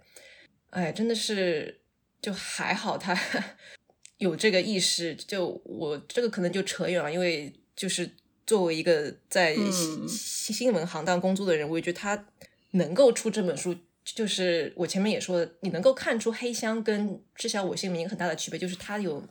[0.71, 1.80] 哎，真的是。
[2.21, 3.19] 就还好，他
[4.19, 5.15] 有这个意识。
[5.15, 8.11] 就我这个可能就扯远了，因为就是
[8.47, 12.27] 作为一个在新新闻行当工作的人，我也觉得他
[12.73, 19.27] 能够出这本书，就是我前面也说，你能够看出黑箱跟知晓我姓名很大的区别，就是他有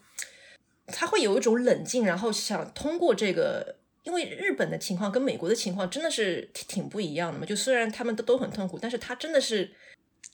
[0.87, 7.45] 他会有一种冷静，然后想通过这个，因为日本的情况跟美国的情况真的是挺不一样的嘛。
[7.45, 9.71] 就虽然他们都都很痛苦，但是他真的是。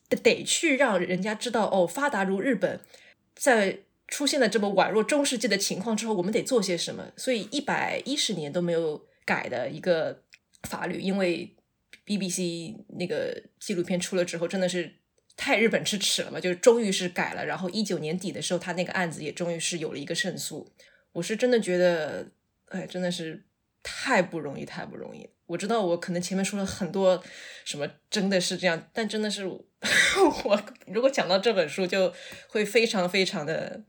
[0.09, 2.79] 得得去让人家知道哦，发达如日本，
[3.35, 7.11] 在出现了这么宛若中世纪的情况之后，我们得做些什么？
[7.17, 10.21] 所以一百一十年都没有改的一个
[10.63, 11.55] 法律，因为
[12.05, 14.93] BBC 那个纪录片出了之后，真的是
[15.35, 17.43] 太日本之耻了嘛，就是终于是改了。
[17.43, 20.71] 然后一九年底的时候，他那个案子也终于是有了一个胜诉。
[21.13, 22.29] 我是真的觉得，
[22.67, 23.43] 哎，真的是
[23.81, 25.27] 太不容易，太不容易。
[25.47, 27.23] 我知道我可能前面说了很多
[27.63, 29.49] 什么，真的是这样，但真的是
[30.45, 32.13] 我如果讲到这本书，就
[32.47, 33.83] 会非常非常的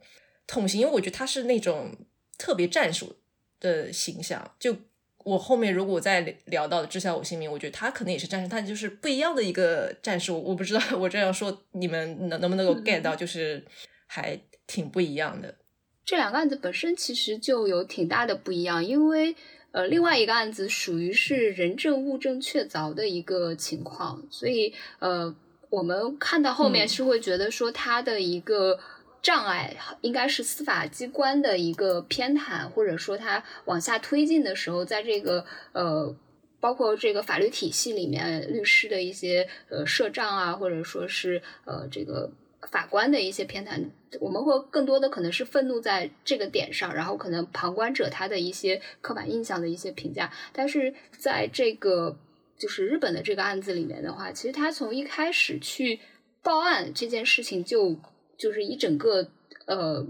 [0.46, 1.94] 痛心，因为我觉得他是那种
[2.38, 3.16] 特别战术
[3.60, 4.54] 的形象。
[4.58, 4.76] 就
[5.18, 10.40] 我后面如果再聊到的《知晓我姓名》，我觉得他可能也是战士，他就是不一样的一个战术。
[10.40, 13.64] 我不知道我这样说你们能能不能够 get 到，就是
[14.06, 15.56] 还挺不一样的。
[16.04, 19.34] 这两个案子本身其实就有挺大的不一样，因为
[19.72, 25.34] 呃，另外一个案子属于是人证物证确凿的一个情况，所以呃，
[25.76, 28.78] 我们看到后面是会觉得说他的一个
[29.20, 36.16] 障碍应该是司法机关的一个偏袒，或者说他往下推进的时候，在这个呃，
[36.60, 42.30] 包括这个法律体系里面，律师的一些呃设障啊，或者说是呃这个。
[42.72, 43.80] 法官的一些偏袒，
[44.18, 50.32] 我们会更多的可能是愤怒在这个点上，然后可能旁观者他的一些刻板印象的一些评价。
[50.52, 52.18] 但是在这个
[52.58, 56.00] 就是日本的这个案子里面的话，其实他从一开始去
[56.42, 57.96] 报案这件事情，就
[58.36, 59.28] 就是一整个
[59.66, 60.06] 呃，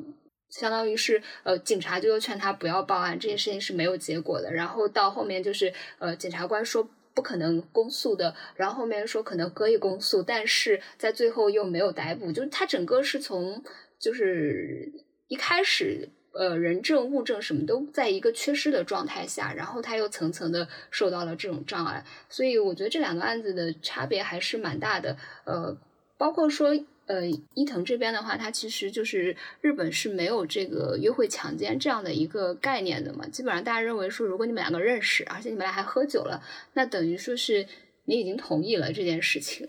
[0.50, 4.52] 相当于是呃，警察就劝他不要报案，这件事情是没有结果的。
[4.52, 6.88] 然后到后面就是呃，检察官说。
[7.16, 13.64] 不可能公诉的，然后后面说可能可以公诉，但是在最后又没有逮捕，就是他整个是从
[13.98, 14.92] 就是
[15.26, 25.76] 一开始呃人证物证什么都在一个缺失的状态下，然后他又层层的受到了这种障碍，所以我觉得这两个案子的差别还是蛮大的，呃，
[26.16, 26.76] 包括说。
[27.08, 33.24] 呃，伊藤这边的话，它其实就是日本是没有这个约会强奸这样的一个概念的嘛。
[33.28, 37.64] 基本上大家认为说，如果你们两个认识，而且你们俩还喝酒了，那等于说是
[38.06, 39.68] 你已经同意了这件事情。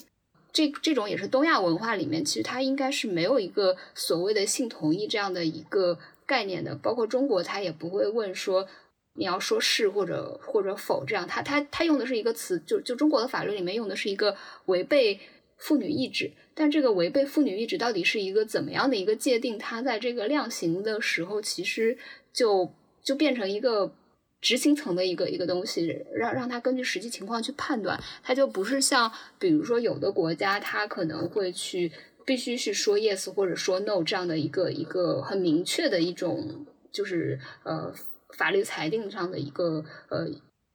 [0.52, 6.76] 这这种也是东亚文化里面，其实它应该是没有一个所谓的性同意这样的一个概念的。
[6.76, 8.68] 包括中国，它也不会问说
[9.13, 11.26] 你要说是或者或者否这样。
[11.28, 15.20] 它它它用的是一个词，就就中国的法律里面用的是一个违背。
[15.60, 19.58] 妇女意志，但这个违背妇女意志到底是一个怎么样的一个界定？
[19.58, 21.98] 它在这个量刑的时候，其实
[22.32, 23.92] 就就变成一个
[24.40, 28.00] 执行层的一个一个东西，让让他根据实际情况去判断。
[28.22, 31.92] 它就不是像比如说有的国家，它可能会去
[32.28, 37.92] 必须是说 yes 或者说 no 这样的一个一个很明确的一种，就是呃
[38.38, 40.28] 法律裁定上的一个呃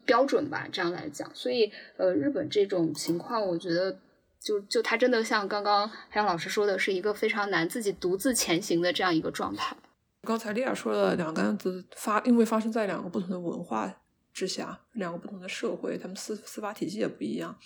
[0.05, 0.67] 标准吧。
[0.73, 4.01] 这样来讲，所以呃日本这种情况，我觉得。
[4.45, 9.77] 就就他真的像刚刚海洋老师说的，是一个非常难自己独自前行的这样一个状态。
[10.27, 14.02] 刚才丽亚说的两个案子发，因为发生在两个不同的文化
[14.33, 17.59] 之下，两个不同的社会，他们司司法体系也不一样，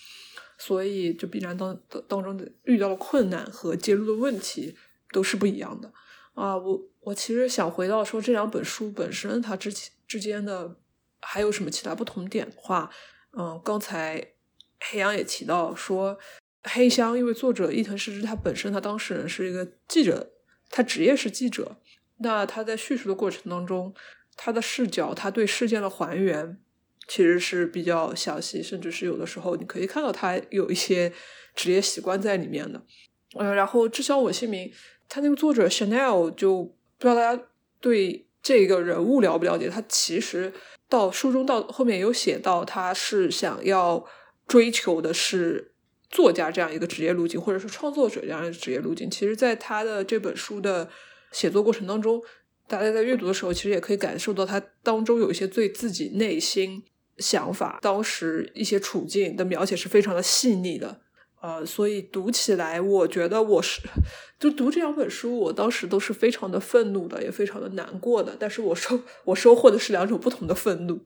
[0.58, 4.76] 所以就必然当当当中的遇到的困难和揭露的问题
[5.12, 5.92] 都是不一样的
[6.34, 6.56] 啊。
[6.56, 9.72] 我我其实想回到说这两本书本身它之
[10.06, 10.76] 之间的
[11.20, 12.90] 还有什么其他不同点的话，
[13.32, 14.32] 嗯，刚才
[14.80, 16.18] 黑羊也提到说。
[16.68, 20.32] 黑箱，因为作者伊藤诗织他本身他当事人是一个记者，
[20.68, 21.76] 他职业是记者。
[22.16, 23.94] 那他在叙述的过程当中，
[24.36, 26.58] 他的视角，他对事件的还原
[27.08, 31.12] 其实是比较详细，甚至是有的时候你可以看到他有一些
[31.54, 32.82] 职业习惯在里面的。
[33.34, 34.70] 呃，然后知晓我姓名，
[35.08, 36.62] 他那个作者 Chanel 就
[36.98, 37.42] 不知道大家
[37.80, 39.68] 对这个人物了不了解？
[39.68, 40.52] 他其实
[40.88, 44.04] 到书中到后面有写到，他是想要
[44.46, 45.72] 追求的是。
[46.08, 50.88] 作家这样一个职业路径，或者是创作者这样一个职业路径，其实，在他的这本书的
[51.32, 52.22] 写作过程当中，
[52.68, 56.82] 大家在阅读的时候，其实也可以感受到他当中有一些对自己内心
[57.18, 61.00] 想法、当时一些处境的描写是非常的细腻的。
[61.40, 63.80] 呃，所以读起来，我觉得我是
[64.40, 68.36] 就读这两本书，我当时都是非常的愤怒的，也非常的难过的。
[68.38, 71.00] 但是我收我收获的是两种不同的愤怒。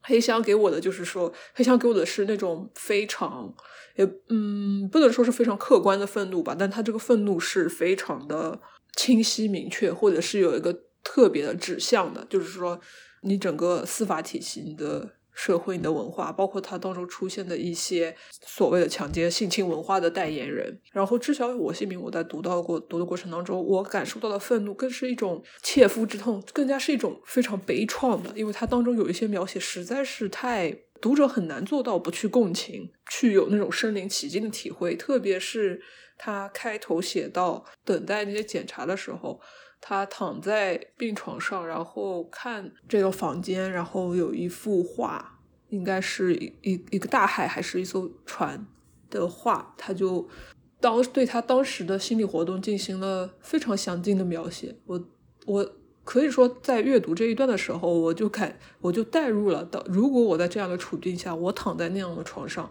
[0.00, 3.54] 黑箱给我的就是说，黑箱给我的是那种非常。
[3.96, 8.60] 也嗯，不能说是非常客观的愤怒吧，但他这个愤怒是非常的
[8.96, 12.80] 清晰明确，或者是有一个特别的指向的，就是说
[13.20, 30.76] 你整个司法体系、你的社会、你的文化，包括它当中出现的一些所谓的强奸、性侵文化的代言人，然后知晓我姓名，我在读到过读的过程当中，我感受到的愤怒更是一种切肤之痛，更加是一种非常悲怆的，因为它当中有一些描写实在是太。
[31.00, 34.96] 读者很难做到不去共情，去有那种身临其境的体会。
[34.96, 35.78] 特别是
[36.16, 39.38] 他开头写到等待那些检查的时候，
[39.86, 48.66] 他躺在病床上，然后看这个房间，然后有一幅画，应该是一一一个大海还是一艘船
[49.10, 50.26] 的画，他就
[50.80, 54.74] 当对他当时的心理活动进行了非常详尽的描写。
[54.86, 55.04] 我
[55.44, 55.72] 我。
[56.06, 59.64] 可以说，在阅读这一段的时候，我就感我就代入了。
[59.64, 62.70] 到如果我在这样的处境下，我躺在那样的床上，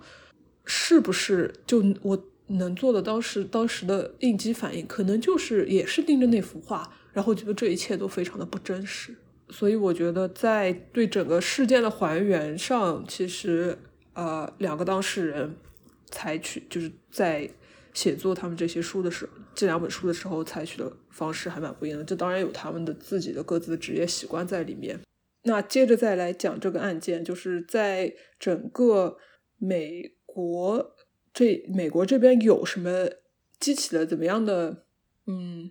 [0.65, 9.15] 是不是就我能做的当时当时的应激反应，可能就是也是盯着那幅画，然后觉得这一切都非常的不真实。
[9.49, 13.77] 所以我觉得，在对整个事件的还原上，其实
[14.13, 15.55] 呃，两个当事人
[16.11, 17.49] 采取就是在。
[17.95, 22.03] 写作他们这些书的时候，这两本书的时候采取的方式还蛮不一样的。
[22.03, 24.99] 这当然有他们的自己的各自的职业习惯在里面。
[25.43, 29.19] 那接着再来讲这个案件，就是在整个
[29.59, 30.95] 美国
[31.31, 33.07] 这美国这边有什么
[33.59, 34.85] 激起了怎么样的
[35.27, 35.69] 嗯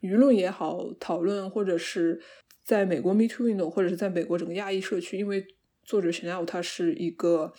[0.00, 2.20] 舆论也好讨论，或者是
[2.62, 5.46] 在美国 Me Too 运动，或者是在美国整个亚裔社区，因为
[5.82, 7.52] 作者选亚他是一个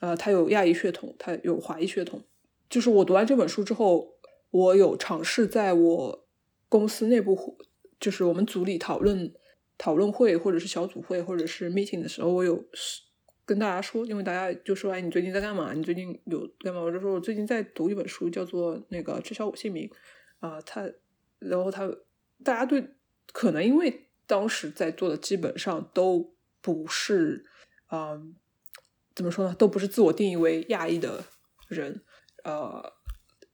[0.00, 2.22] 呃他有亚裔血统，他有华裔血统。
[2.68, 4.14] 就是我读完这本书之后，
[4.50, 6.26] 我有尝试在我
[6.68, 7.56] 公司内部，
[8.00, 9.32] 就是我们组里讨论
[9.78, 12.64] 讨论会，或者是小组会，或者是 meeting 的时候，我有
[13.44, 15.72] 跟大家说，因为大家就说：“哎，你最近在干嘛？
[15.72, 19.88] 你最近有干嘛？”我就说我最近在读一本书，叫做那个《知晓我姓名》
[20.40, 20.60] 啊。
[20.62, 20.84] 他，
[21.38, 21.88] 然后他，
[22.44, 22.94] 大家对
[23.32, 27.44] 可能因为当时在座的基本上都不是，
[27.92, 28.34] 嗯，
[29.14, 29.54] 怎么说呢？
[29.58, 31.24] 都不是自我定义为亚裔的
[31.68, 32.02] 人。
[32.44, 32.92] 呃，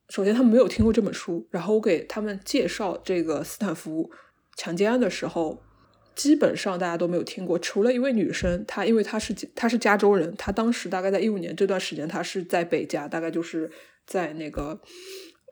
[0.08, 4.10] 首先他们没有听过这本书，然后我给他们介绍这个斯坦福
[4.56, 5.62] 强奸案的时候，
[6.14, 13.70] 基本上大家都没有听过，除了一位女生，她因为她是她是加州人，她当时大概在一五年这段时间，她是在北加，大概就是
[14.06, 14.80] 在那个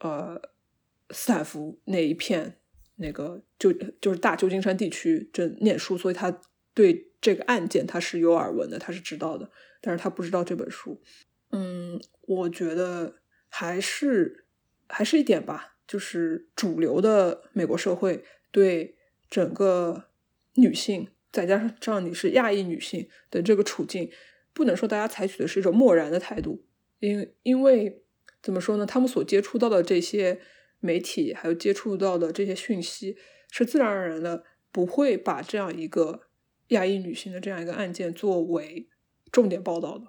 [0.01, 0.41] 呃
[1.11, 2.59] 斯坦福那一片
[2.97, 6.41] 那个就就是大旧金山地区这念书，所以他
[6.75, 9.51] 对这个案件他是有耳闻的，他是知道的，
[9.81, 11.01] 但是他不知道这本书。
[11.53, 13.17] 嗯，我觉得。
[13.53, 14.47] 还是
[14.87, 18.97] 还是一点吧，就是主流的美国社会对
[19.29, 20.05] 整个
[20.55, 24.09] 女性，再加上你是亚裔女性的这个处境，
[24.53, 26.65] 不能说大家采取的是一种漠然的态度，
[27.01, 28.05] 因因为
[28.41, 28.87] 怎么说呢？
[28.87, 30.41] 他们所接触到的这些
[30.81, 33.17] 媒体，还有接触到的这些讯息，
[33.51, 36.23] 是自然而然的不会把这样一个
[36.69, 38.89] 亚裔女性的这样一个案件作为
[39.31, 40.09] 重点报道的，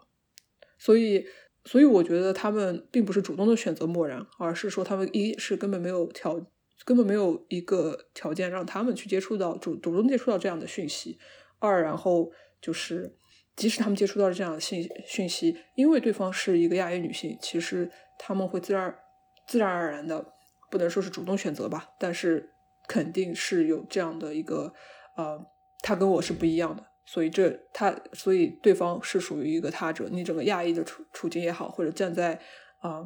[0.78, 1.28] 所以。
[1.64, 6.44] 所以我觉得他们并不是主动的选择漠然，而是说他们一是根本没有条，
[6.84, 11.20] 根本没有一个条件让他们去接触到主主动接触到这样的讯息；
[11.60, 13.16] 二，然后就是
[13.56, 18.98] 即使他们接触到了这样的信讯息，因为对方是一个亚裔女性，其实他们会自然
[19.46, 20.34] 自然而然的，
[20.72, 22.50] 不能说是主动选择吧，但是
[22.88, 24.74] 肯定是有这样的一个，
[25.16, 25.46] 呃，
[25.82, 26.84] 他跟我是不一样的。
[27.06, 30.08] 所以这他，所以对方是属于一个他者。
[30.10, 32.40] 你整个亚裔的处处境也好，或者站在
[32.80, 33.06] 啊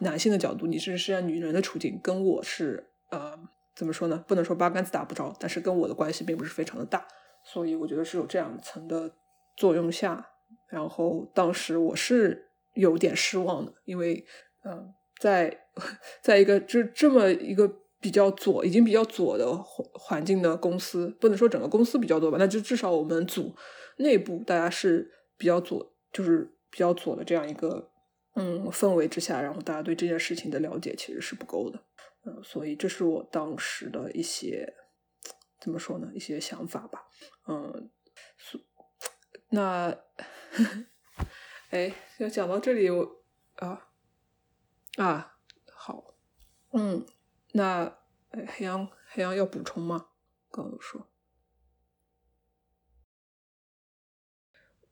[0.00, 3.38] 男性的角度，你甚至是在女人的处境，跟我是呃
[3.76, 4.24] 怎么说呢？
[4.26, 7.06] 不能说八竿子打不着，但是跟我的关系并不是非常的大。
[7.44, 9.14] 所以我觉得是有这样层的
[9.56, 10.26] 作用下，
[10.68, 14.26] 然后当时我是有点失望的，因为
[14.64, 15.63] 嗯，在
[16.22, 17.80] 在一个这这么一个。
[18.04, 23.56] 比较左，已经比较左的环环境的公司，不能说整个公司比较多吧，那就至少我们组
[23.96, 27.90] 内部大家是比较左，就是比较左的这样一个
[28.34, 31.82] 嗯氛围之下，然后大家对这件事情的了解其实是不够的，
[32.26, 34.74] 嗯，所以这是我当时的一些
[35.58, 37.06] 怎么说呢，一些想法吧，
[37.48, 37.88] 嗯，
[38.36, 38.60] 所
[39.48, 39.88] 那
[40.50, 40.84] 呵呵
[41.70, 43.88] 哎，要讲到这里，我啊
[44.98, 45.33] 啊
[45.86, 46.14] 好，
[46.72, 47.04] 嗯。
[47.52, 47.98] 那
[48.56, 50.06] 黑羊黑羊要补充吗？
[50.50, 51.06] 刚刚说，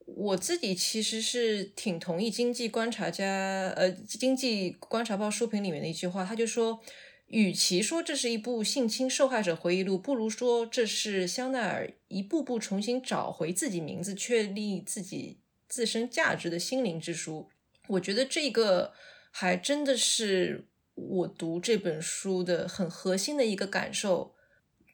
[0.04, 6.82] 我自己其实是挺同意经济观察家呃经济观察报书评里面的一句话，他就说，
[7.28, 17.48] 与其说这是一部性侵受害者回忆录，不如说这是香奈儿一步步重新找回自己名字、确立自己自身价值的心灵之书。
[17.88, 18.92] 我觉得这个
[19.32, 20.68] 还真的是。
[20.94, 24.34] 我读这本书的很核心的一个感受，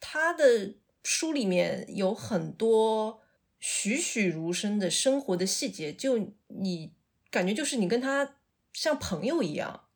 [0.00, 3.20] 他的书里面有很多
[3.58, 6.92] 栩栩如生的生活的细节，就你
[7.30, 8.36] 感觉就是你跟他
[8.72, 9.88] 像朋友一样，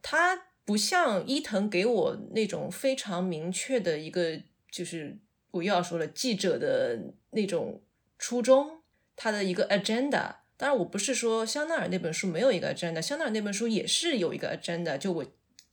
[0.00, 4.40] 他不像伊藤给我那种非常明确的一个，
[4.70, 5.18] 就是
[5.50, 7.82] 我又要说了记者的那种
[8.16, 8.82] 初衷，
[9.16, 10.36] 他的一个 agenda。
[10.56, 15.26] 当然，我不是说香奈儿那本书没有一个 agenda，香奈儿那本书也是有一个 agenda，就我。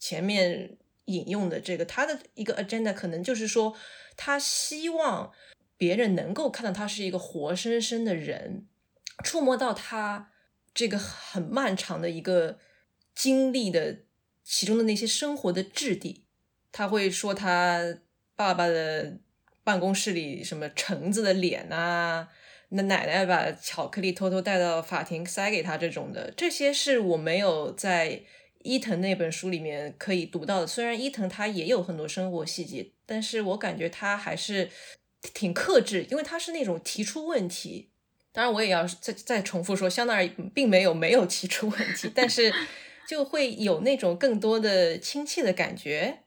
[0.06, 3.76] 前面引用的这个，他的一个 agenda 可能就是说，
[4.16, 5.32] 他希望
[5.78, 8.68] 别人能够看到他是一个活生生的人，
[9.24, 10.30] 触摸到他
[10.76, 12.60] 这个很漫长的一个
[13.16, 14.02] 经历的
[14.44, 16.26] 其中的那些生活的质地。
[16.72, 17.98] 他会说他
[18.36, 19.18] 爸爸的
[19.64, 22.30] 办公室里什么橙子的脸啊，
[22.70, 28.22] 那奶奶把巧克力偷偷带到法庭塞给他这种的，这些是我没有在
[28.66, 30.66] 伊藤那本书里面可以读到的。
[30.66, 34.70] 虽然伊藤他也有很多生活细节，但是我感觉他还是
[35.22, 37.92] 挺克制，因为他是那种提出问题。
[38.32, 42.52] 当然，我也要再再重复说，香奈儿并没有没有提出问题，但是
[43.08, 46.24] 就会有那种更多的亲切的感觉。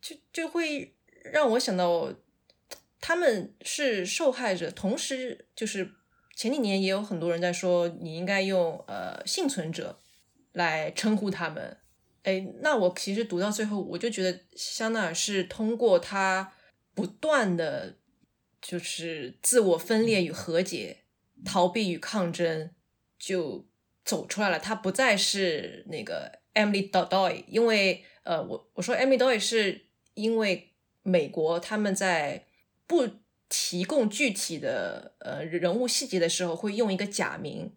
[0.00, 2.12] 就就会让我想到，
[3.00, 5.92] 他们是受害者，同时就是
[6.34, 10.00] 前几年也有很多人在说，你应该用呃幸存者
[10.52, 11.76] 来称呼他们。
[12.22, 16.52] 哎，那我其实读到最后，我就觉得香奈儿是通过他
[16.94, 17.96] 不断的，
[18.60, 21.04] 就是自我分裂与和解，
[21.44, 22.70] 逃避与抗争，
[23.18, 23.66] 就
[24.04, 24.58] 走出来了。
[24.58, 29.86] 他不再是那个 Emily Dodoy，因为呃，我我说 Emily Dodoy 是。
[30.14, 32.44] 因为美国他们在
[32.86, 33.08] 不
[33.48, 37.74] 提供具体的呃人物细节的时候，会用一个假名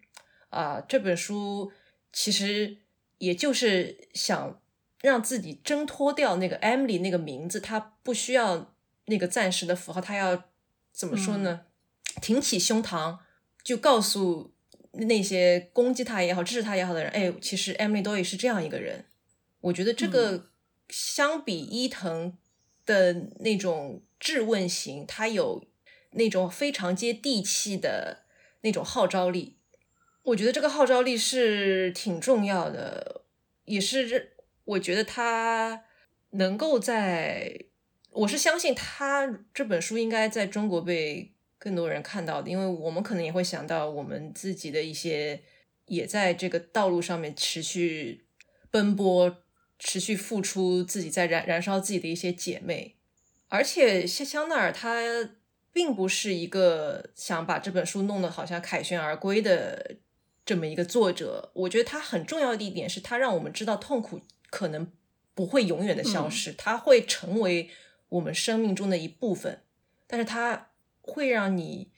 [0.49, 0.81] 啊。
[0.81, 1.71] 这本书
[2.11, 2.75] 其实
[3.17, 4.61] 也就是想
[5.01, 8.73] 让自己挣脱掉那个 Emily 那个名字，他不需要
[9.05, 10.45] 那个暂时的符号，他要
[10.91, 11.61] 怎么说呢？
[12.21, 13.19] 挺起胸膛，
[13.63, 14.53] 就告诉
[14.91, 19.05] 那些攻击他也好、支持他也好的人，哎，其实 Emily Doy 是这样一个人。
[19.61, 20.51] 我觉得这个。
[20.87, 22.37] 相比伊藤
[22.85, 25.65] 的那种质问型，他有
[26.11, 28.25] 那种非常接地气的
[28.61, 29.57] 那种号召力。
[30.25, 33.23] 我觉得这个号召力是挺重要的，
[33.65, 35.83] 也是我觉得他
[36.31, 37.65] 能够在，
[38.11, 45.41] 我是相信他这本书应该在中国被更多人看到的，因为我们可能也会想到我们自己的一些
[45.85, 48.25] 也在这个道路上面持续
[48.69, 49.41] 奔波。
[49.77, 52.95] 持续付出自己在燃燃烧自己的一些姐妹，
[53.49, 55.01] 而且香香奈儿她
[55.73, 59.97] 并不是一个想把这本书弄得好像凯旋而归的
[60.45, 61.51] 这么一个作者。
[61.53, 64.91] 我觉得他很重要的一点是他让我们知道痛苦可能
[65.33, 67.69] 不会永远的消失，它会成为
[68.07, 69.63] 我们生命中的一部分，
[70.07, 70.69] 但是它
[71.01, 71.91] 会让你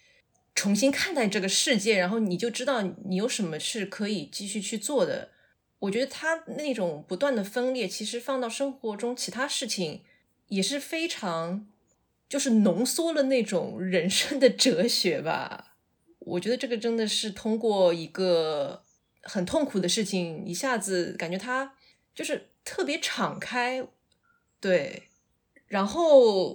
[0.55, 5.29] 重新看待这个世界，然后你就知道你有什么是可以继续去做的。
[5.79, 10.01] 我觉得他那种不断的分裂，其实放到生活中其他事情
[10.47, 11.67] 也是非常，
[12.27, 15.66] 就是浓缩了那种人生的哲学吧。
[16.27, 18.83] 我觉得这个真的是通过一个
[19.21, 21.73] 很痛苦的事情，一下子感觉他
[22.13, 23.87] 就是特别敞开。
[24.59, 25.03] 对，
[25.67, 26.51] 然后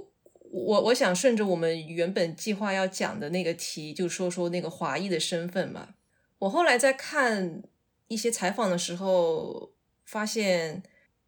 [0.50, 5.94] 我我想顺着我们原本计划要讲的那个题，就说说那个华裔的身份嘛。
[6.38, 7.62] 我后来在看。
[8.08, 9.72] 一些采访的时候，
[10.04, 10.82] 发现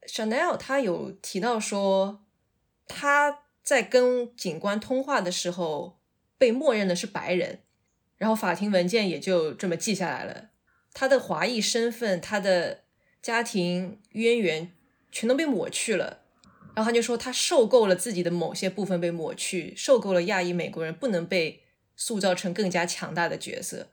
[0.06, 2.22] Chanel 他有提到说，
[2.86, 5.98] 他在跟警官通话的时候
[6.36, 7.60] 被默认的是白人，
[8.24, 10.48] 然后法庭文件也就这么记下来了。
[10.94, 12.84] 他的华裔身份、他的
[13.20, 14.72] 家庭渊源
[15.12, 16.22] 全都被抹去了，
[16.74, 21.64] 然后他就说他受够了自己的某些部分被抹去，受够了亚裔美国人不能被
[21.96, 23.88] 塑造成更加强大的角色。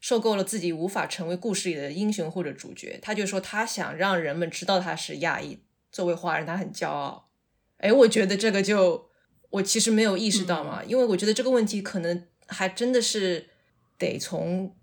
[0.00, 5.60] 受够了自己无法成为故事里的英雄或者主角，他就说他想让人们知道他是亚裔，
[5.92, 7.28] 作为华人他很骄傲。
[7.76, 9.10] 哎，我觉得这个就
[9.50, 13.50] 我其实没有意识到嘛，因为我觉得这个问题可能还真的是
[13.98, 14.74] 得从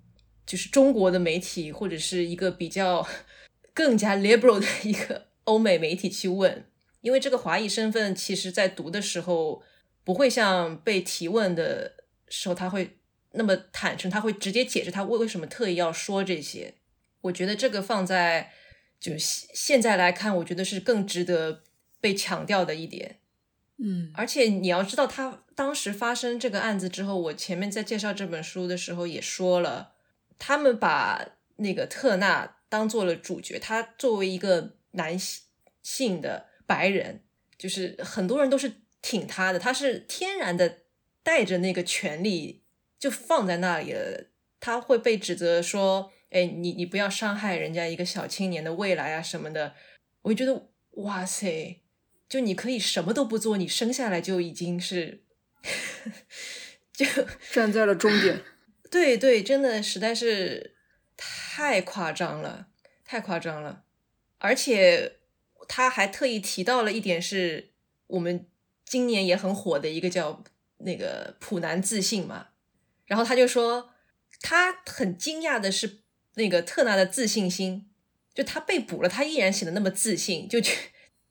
[0.46, 3.08] 就是中国的媒体或者是一个比较
[3.74, 6.66] 更加 liberal 的一个欧美媒体去问，
[7.02, 9.64] 因为这个华裔身份其实在读的时候
[10.04, 11.94] 不会像被提问的
[12.28, 12.98] 时候他会。
[13.36, 16.76] 那么坦诚，他会直接解释他为为什么特意要说这些。
[17.22, 18.52] 我觉得这个放在
[19.00, 21.64] 就现现在来看，我觉得是更值得
[22.00, 23.22] 被强调的一点。
[23.78, 29.94] 嗯，而且你要知道，他当时发生这个案子之后，我前面在介绍这本书的时候也说了，
[30.38, 31.26] 他们把
[31.58, 35.18] 那个特纳当做了主角，他作为一个男
[35.82, 37.24] 性的白人，
[37.58, 40.80] 就是很多人都是挺他的，他是天然的
[41.24, 42.62] 带着那个权利。
[43.00, 44.28] 就放在那里了，
[44.62, 49.74] 他会被指责说：“哎，你你不要伤害人家一个小青年的未来啊什么的。”
[50.24, 51.82] 我就觉得，哇塞，
[52.28, 55.24] 就你可以什么都不做，你生下来就已经是，
[56.94, 57.06] 就
[57.52, 58.42] 站在了终点。
[58.90, 60.76] 对对，真的实在是
[61.18, 62.68] 太夸张了，
[63.04, 63.84] 太夸张了。
[64.38, 65.20] 而且
[65.68, 67.72] 他还特意提到了一点，是
[68.08, 68.48] 我们
[68.86, 70.44] 今年也很火的一个叫
[70.80, 72.50] 那个普男自信嘛。
[73.06, 73.92] 然后他就说，
[74.42, 76.00] 他很惊讶的是
[76.36, 77.90] 那个特纳的自信心，
[78.34, 80.48] 就他被捕了，他依然显得那么自信。
[80.48, 80.60] 就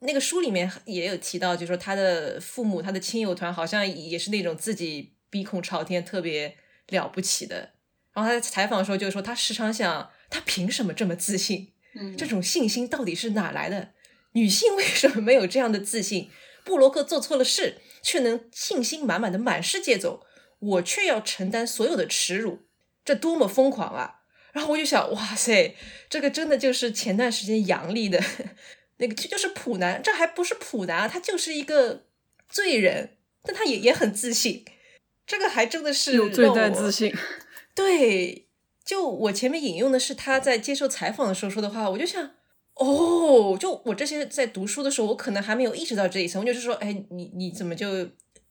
[0.02, 6.56] 那个书里面也有提到，就是说他的父母、他的亲友团好像也是那种自己鼻孔朝天、特别
[6.88, 7.70] 了不起的。
[8.12, 11.72] 然后他在采访的时候就说，他时常想，他凭什么这么自信？
[11.94, 13.92] 嗯，这种信心到底是哪来的？
[14.32, 16.30] 女性为什么没有这样的自信？
[16.64, 20.24] 布洛克做错了事，却能信心满满的满世界走，
[20.58, 22.66] 我却要承担所有的耻辱，
[23.04, 24.20] 这多么疯狂啊！
[24.52, 25.74] 然后我就想，哇塞，
[26.08, 28.22] 这个真的就是前段时间杨笠的
[29.02, 32.04] 那个，这就是普男，这还不是普男啊，他就是一个
[32.48, 34.64] 罪人，但他也也很自信，
[35.26, 37.12] 这个还真的是有罪在自信。
[37.74, 38.46] 对，
[38.84, 42.30] 就我前面引用的是他在接受采访的时候说的话，我就想。
[42.76, 46.40] 哦，就我这些在读书的时候，我可能还没有意识到这一层。
[46.40, 47.86] 我就是说，哎，你你怎么就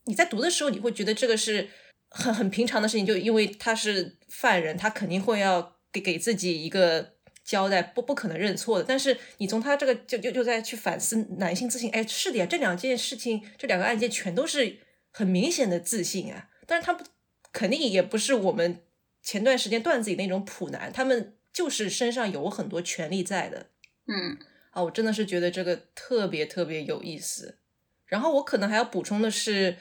[0.05, 1.67] 你在读的时候，你会觉得这个是
[2.07, 7.13] 很很平常的事情，就因为他是犯人，他肯定会要给给自己一个
[7.43, 8.85] 交代，不不可能认错的。
[8.87, 14.77] 但是你从他这个就就就在去反思男性自信，哎，是的呀，这两件事情，这两个案件全都是
[15.11, 16.49] 很明显的自信啊。
[16.65, 17.03] 但是他不
[17.51, 18.79] 肯定也不是我们
[19.21, 23.67] 前段时间段子里那种普男，他们就是身上有很多权利在的。
[24.07, 24.37] 嗯，
[24.71, 27.57] 啊，我真的是觉得这个特别特别有意思。
[28.05, 29.77] 然后我可能还要补充的是，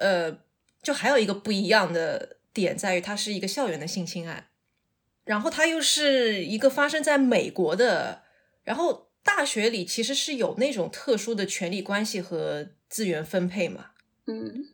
[0.00, 0.38] 呃，
[0.82, 4.48] 就还有一个不一样的点在于，它是一个校园的性侵案，
[5.24, 8.22] 然后它又是一个发生在美国的，
[8.62, 13.90] 然后大学里其实是有那种特殊的权利关系和资源分配嘛。
[14.26, 14.66] 嗯，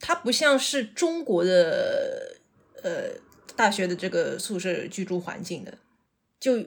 [0.00, 2.36] 它不像是中国的
[2.82, 3.20] 呃
[3.56, 5.78] 大学的这个宿舍居住环境的，
[6.38, 6.64] 就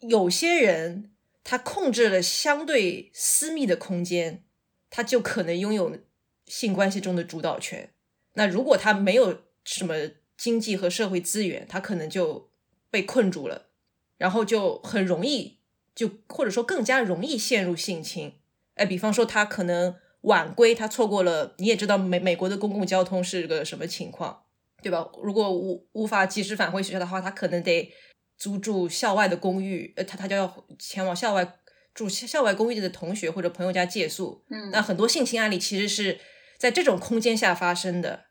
[0.00, 1.08] 有些人。
[1.44, 4.44] 他控制了相对私密的空间，
[4.88, 5.98] 他就可能拥有
[6.46, 7.90] 性关系中的主导权。
[8.34, 9.96] 那如果他没有什么
[10.36, 12.51] 经济和社会资源，他可能就
[12.92, 13.70] 被困住了，
[14.16, 15.58] 然后就很容易
[15.92, 18.34] 就或者说更加容易陷入性侵。
[18.76, 24.44] 哎，比方说他可能晚归，他错过了，你也知道美美国的公共交通是个什么情况，
[24.80, 25.10] 对吧？
[25.20, 27.92] 如果无无法及时返回学校的话，他可能得。
[28.38, 31.58] 租住校外的公寓，呃，他他就要前往校外
[31.94, 34.42] 住校外公寓的同学或者朋友家借宿。
[34.50, 36.18] 嗯，那很多性侵案例其实是
[36.58, 38.24] 在这种空间下发生的。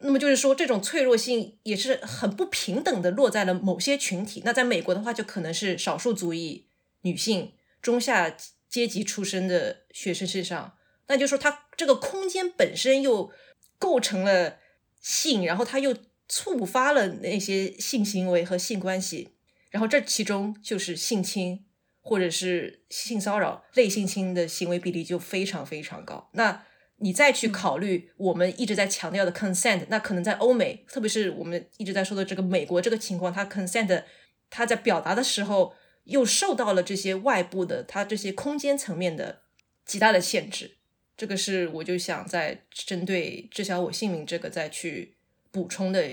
[0.00, 4.42] 那么就是说，这种脆弱性也是很不平等的落在了某些群体。
[4.44, 6.66] 那在美国的话，就可能是少数族裔
[7.02, 8.36] 女性、中下
[8.68, 10.76] 阶级出身的学生身上。
[11.08, 13.32] 那就是说，它这个空间本身又
[13.78, 14.58] 构成了
[15.00, 15.96] 性，然后它又
[16.28, 19.30] 触发了那些性行为和性关系。
[19.70, 21.64] 然后这其中就是性侵
[22.00, 26.30] 或者是性骚扰类性侵的行为比例就非常非常高。
[26.32, 26.64] 那
[27.00, 34.02] 你再去考虑我们一直在强调的 consent，那可能在欧美，特别是我们一直在说的这个美国这个情况，它 consent
[34.50, 35.74] 它在表达的时候
[36.04, 39.42] 又受到了这些外部的它这些空间层面的
[39.84, 40.76] 极大的限制。
[41.16, 45.16] 这个是我就想在针对知晓我姓名这个再去
[45.50, 46.04] 补充的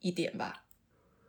[0.00, 0.64] 一点吧。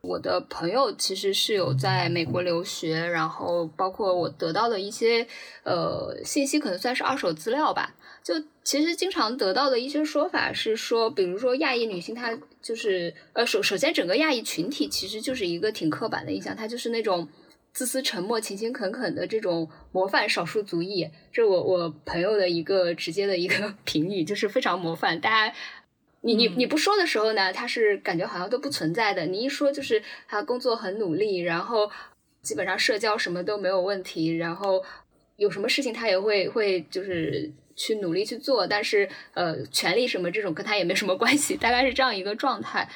[0.02, 5.26] 我的朋友其实是有在美国留学，然后包括我得到的一些
[5.64, 7.96] 呃信息，可能算是二手资料吧。
[8.24, 17.28] 就其实经常得到的一些说法是说，比如说亚裔女性，她就是呃首首先整个亚裔群体其实就是一个挺刻板的印象，她就是那种
[17.74, 21.10] 自私、沉默、勤勤恳恳的这种模范少数族裔。
[21.32, 25.54] 这我我朋友的一个直接的一个 评语，就是非常模范，大家。
[26.26, 29.26] 你你你不说的时候呢，他是感觉好像都不存在的。
[29.26, 31.92] 你一说，就是他工作很努力，然后
[32.42, 34.82] 基本上社交什么都没有问题，然后
[35.36, 38.68] 有什么事情他也会会就是去努力去做。
[38.68, 42.90] 但是呃，权利什么这种跟他也没什么关系，大概是这样一个状态。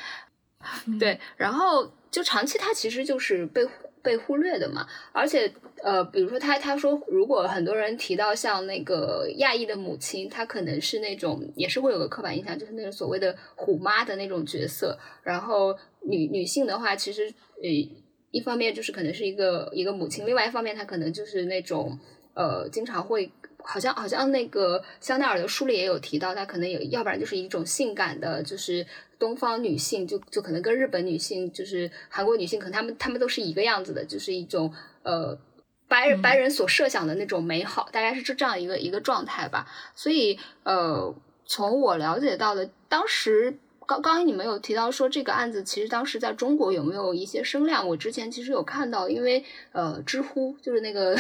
[0.99, 3.67] 对，然后就长期他其实就是被。
[4.03, 5.51] 被忽略的嘛，而且
[5.83, 14.97] 呃，比如说他他说，如果很多人提到像那个亚裔的母亲，她可能是那种也是会有个刻板印象，就是那种所谓的虎妈的那种角色。
[15.23, 17.27] 然后女女性的话，其实
[17.61, 17.69] 呃，
[18.31, 21.99] 一方面就是可能是一个一个母亲，另外一方面她可能就是那种
[22.33, 23.29] 呃，经常会
[23.67, 28.85] 好像好像那个香奈儿的书里也有提到，她可能有要不然就是一种性感的，就是。
[29.19, 35.35] 东方女性就就可能跟日本女性，就是韩国女性，可能她们她们都是一个样子的，就是一种呃
[35.87, 39.65] 白人白人所设想的那种美好，大概是这这样一个一个状态吧。
[39.95, 41.15] 所以呃，
[41.47, 43.57] 从我了解到的，当时
[43.87, 47.87] 刚刚你们有提到说这个案子，其实当时在中国有没有一些声量？
[47.87, 51.17] 我之前其实有看到，因为呃，知乎就是那个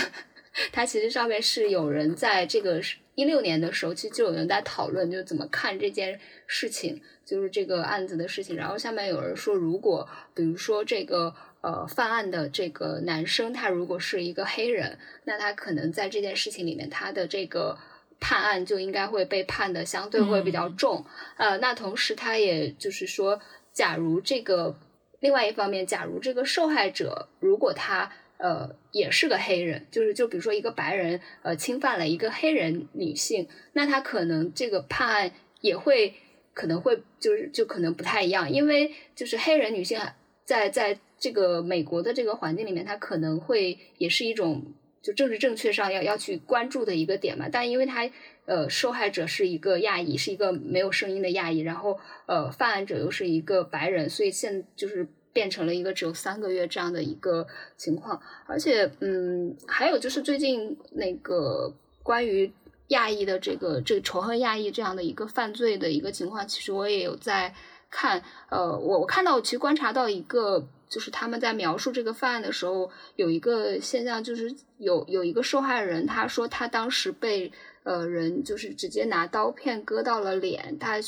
[0.71, 2.81] 它其实上面是有人在这个
[3.15, 8.55] 一六年的时候，其实就有人在讨论，就怎么看这件事情，就是这个案子的事情。
[8.55, 17.77] 然后下面有人说，如果比如说这个呃犯案的这个男生，他如果是一个黑人，那他可能在这件事情里面，他的这个
[18.19, 21.05] 判案就应该会被判的相对会比较重。
[21.37, 23.39] 呃，那同时他也就是说，
[23.73, 24.75] 假如这个
[25.19, 35.31] 另外一方面，假如这个受害者如果他呃，也是个黑人，就是就比如说一个白人，呃，侵犯了一个黑人女性，那他可能这个判案
[35.61, 36.13] 也会
[36.53, 39.99] 可能会就是就可能不太一样，因为就是黑人女性
[40.43, 48.07] 在在这个美国的这个环境里面，她可能会也是一种就政治正确上要要去关注的一个点嘛，但因为她
[48.45, 55.07] 呃受害者是一个亚裔，是一个没有声音的亚裔，然后呃犯案者又是一个白人，所以现就是。
[55.33, 57.45] 变成了一个只有三个月这样的一个
[57.77, 61.71] 情况，而且，嗯，还有就是最近那个
[62.01, 62.51] 关于
[62.87, 67.53] 亚裔的这个这个仇恨亚裔这样的一个犯罪的一个情况，其实我也有在
[67.91, 68.23] 看。
[68.49, 77.51] 呃，我我看到其实观察到一个，就是他们在描述这个犯案的时候，有一个现象，就是有有一个受害人，他说他当时被
[77.83, 80.99] 呃人就是直接拿刀片割到了脸，他。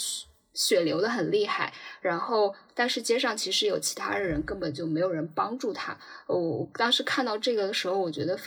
[0.59, 5.97] 血流的很厉害，然后但是街上其实有其他的人，根本就没有人帮助他。
[6.27, 8.37] 我当时看到这个的时候，我觉得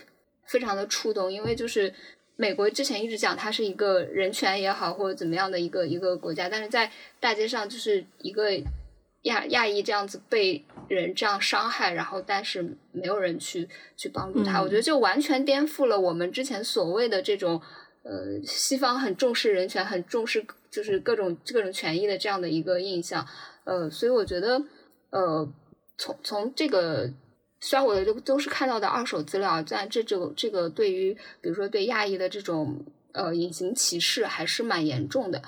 [0.44, 1.90] 非常的触动，因为就是
[2.36, 8.50] 美国之前一直讲它是一个人权也好或者怎么样的一个一个国家，但是在大街上就是一个
[9.22, 17.58] 亚亚裔这样子被人这样伤害，然后但是没有人去去帮助他，我觉得就完全颠覆了我们之前所谓的这种
[18.02, 20.44] 呃西方很重视人权，很重视。
[20.72, 23.26] 就是各种各种权益的这样的一个印象，
[23.64, 24.62] 呃，所以我觉得，
[25.10, 25.46] 呃，
[25.98, 27.10] 从从这个
[27.60, 31.12] 虽然我都都是看到的二手资料，但这种这个对于
[31.42, 35.42] 比如说对亚裔的这种呃隐形歧视还是蛮严重的，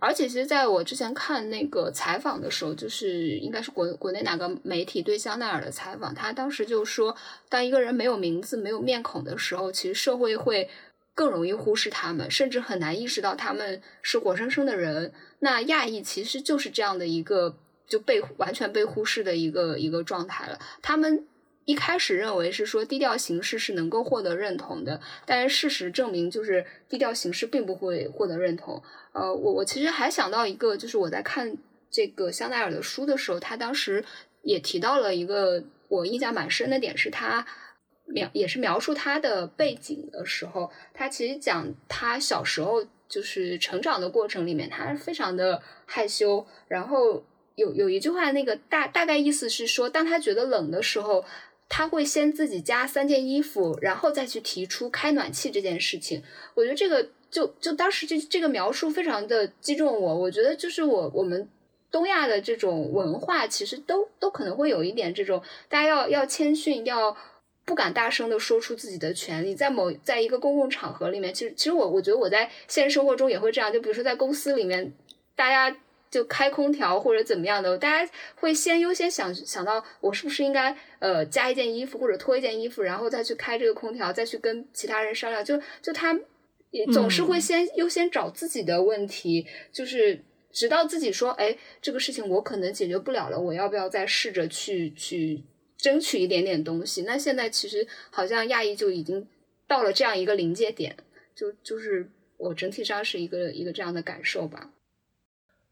[0.00, 7.14] 而且其实在我之前看那个采访的时候，就是应该是国国内哪个媒体对香奈儿的采访，他当时就说，
[7.48, 10.68] 当一个人没有名字、没有面孔的时候，其实社会会。
[11.18, 15.12] 更容易忽视他们，甚至很难意识到他们是活生生的人。
[15.40, 17.58] 那亚裔其实就是这样的一个
[17.88, 20.56] 就被完全被忽视的一个一个状态了。
[20.80, 21.26] 他们
[21.64, 28.80] 一开始认为是说低调行事是能够获得认同的，但是事实证明就是低调行事并不会获得认同。
[29.12, 31.56] 呃，我我其实还想到一个，就是我在看
[31.90, 34.04] 这个香奈儿的书的时候，他当时
[34.42, 37.44] 也提到了一个我印象蛮深的点，是他。
[38.08, 46.46] 描也是描述他的背景的时候，他其实讲他小时候就是成长的过程里面，他非常的害羞。
[46.68, 47.22] 然后
[47.54, 51.24] 有有一句话，那个大大概意思是说，当他觉得冷的时候，
[51.68, 56.22] 他会先自己加三件衣服，然后再去提出开暖气这件事情。
[56.54, 60.14] 我觉得这个就就当时这这个描述非常的击中我。
[60.14, 61.48] 我觉得就是我我们
[61.90, 67.16] 东亚的这种文化，其实都都可能会有一点这种，大家要要谦逊要。
[67.68, 74.90] 不敢大声的说出自己的权利，在某在一个公共场合里面，其实其实我我觉得我在现实生活中也会这样，就比如说在公司里面，
[75.36, 75.76] 大家
[76.10, 86.18] 就开空调或者怎么样的，大家会先优先想想到我是不是应该呃加一件衣服或者脱一件衣服，然后再去开这个空调，再去跟其他人商量，就就他
[86.70, 95.44] 也总是会先优先找自己的问题，就是直到自己说，哎，这个事情我可能解决不了了，我要不要再试着去去。
[95.78, 99.28] 争取一点点东西，那现在其实好像亚裔就已经
[99.68, 100.96] 到了这样一个临界点，
[101.36, 104.72] 就就是我整体上是一个一个这样的感受吧。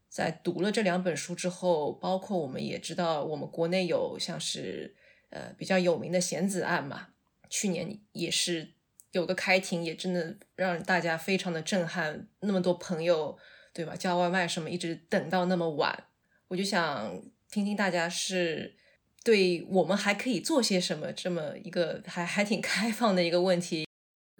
[0.07, 4.95] 在读了这两本书之后，包括我们也知道，我们国内有像是
[5.29, 7.09] 呃比较有名的贤子案嘛，
[7.49, 8.69] 去年也是
[9.11, 13.37] 有个开庭，也真的让大家非常的震撼，那么多朋友
[13.73, 16.05] 对吧，叫外卖什么一直等到那么晚，
[16.47, 18.77] 我就想听听大家是。
[19.23, 21.11] 对我们还可以做些什么？
[21.11, 23.85] 这么一个还还挺开放的一个问题。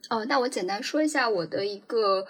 [0.09, 2.25] 哦，那我简单说一下我的一个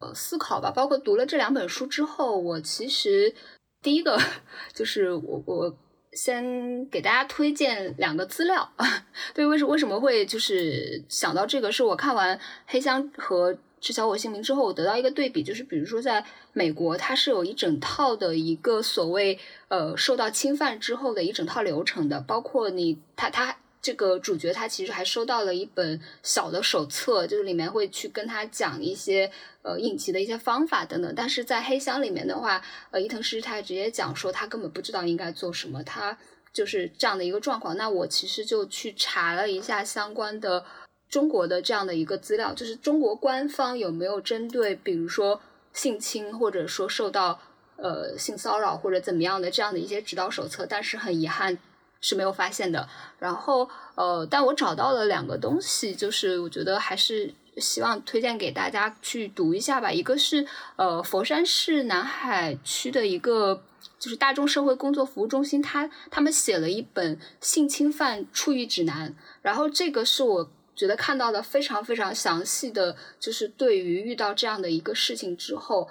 [0.00, 0.70] 呃思考吧。
[0.70, 3.34] 包括读了这两本书之后，我其实
[3.80, 4.20] 第一个
[4.74, 5.78] 就是我我
[6.12, 8.72] 先给大家推荐两个资料。
[9.32, 11.72] 对，为什为什么会就是想到这个？
[11.72, 12.36] 是我看完
[12.66, 13.56] 《黑箱》和。
[13.82, 29.28] 知晓我姓名之后，我得到一个对比，就是比如说在美国，它是有一整套的一个所谓呃受到侵犯之后的一整套流程的，包括你他他这个主角他其实还收到了一本小的手册，就是里面会去跟他讲一些
[29.62, 31.12] 呃应急的一些方法等等。
[31.16, 32.62] 但是在黑箱里面的话，
[32.92, 36.16] 呃伊藤诗他直接讲说他根本不知道应该做什么，他
[36.52, 37.76] 就是这样的一个状况。
[37.76, 40.64] 那我其实就去查了一下相关的。
[41.12, 45.38] 中国的这样的一个资料，就是中国官方有没有针对，比如说
[45.74, 47.38] 性侵或者说受到
[47.76, 51.58] 呃性骚扰或者怎么样的这样的一些指导手册，但是很遗憾
[52.00, 52.88] 是没有发现的。
[53.18, 59.92] 然后呃，但我找到了两个东西，就是我觉得还是希望推荐给大家去读一下吧。
[59.92, 60.46] 一个是
[60.76, 63.62] 呃佛山市南海区的一个
[63.98, 70.50] 就是大众社会工作服务中心，他他们写了一本性侵犯处遇指南，然后这个是我。
[70.74, 75.86] 觉得看到的非常非常详细的就是对于遇到这样的一个事情之后，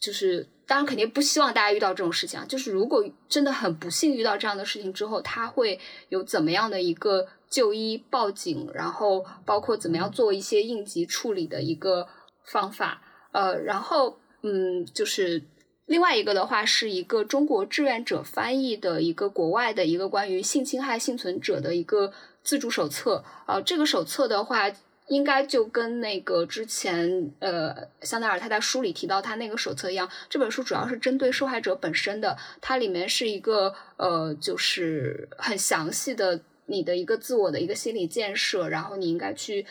[0.00, 2.44] 就是当然肯定不希望大家遇到这种事情啊。
[2.48, 12.08] 就是如果真的很不幸遇到这样的事情之后，他会有怎么样的一个就医、报警，然后包括怎么样做一些应急处理的一个
[12.44, 13.00] 方法。
[13.32, 15.42] 呃，然后嗯，就是
[15.86, 22.12] 另外一个的话是一个中国志愿者翻译的一个国外的一个关于性侵害幸存者的一个。
[22.46, 24.70] 自助手册，呃，这个手册的话，
[25.08, 39.66] 应该就跟那个之前，呃，香奈儿他在书里提到他那个手册一样，这本书主要是针对受害者本身的，它里面是一个，呃，就是很详细的你的一个自我的一个心理建设，然后你应该去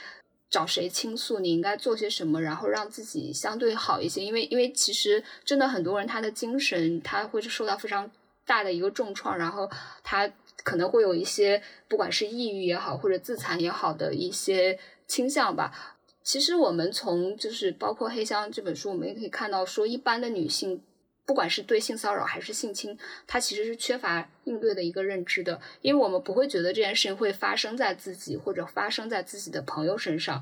[0.49, 8.11] 找谁倾诉，你应该做些什么，然后让自己相对好一些，因为因为其实真的很多人他的精神他会受到非常
[8.45, 9.71] 大的一个重创，然后
[10.03, 10.29] 他。
[10.63, 15.97] 可能会有一些，不管是抑郁也好，或者自残也好的一些倾向吧。
[16.23, 20.81] 其实我们从就是包括《黑箱》这本书，我们也可以看到，说一般的女性，
[21.25, 22.97] 不管是对性骚扰还是性侵，
[23.27, 30.41] 她其实是缺乏应对的一个认知的，因为我们不会觉得这件事情会发生在自己或者发生在自己的朋友身上。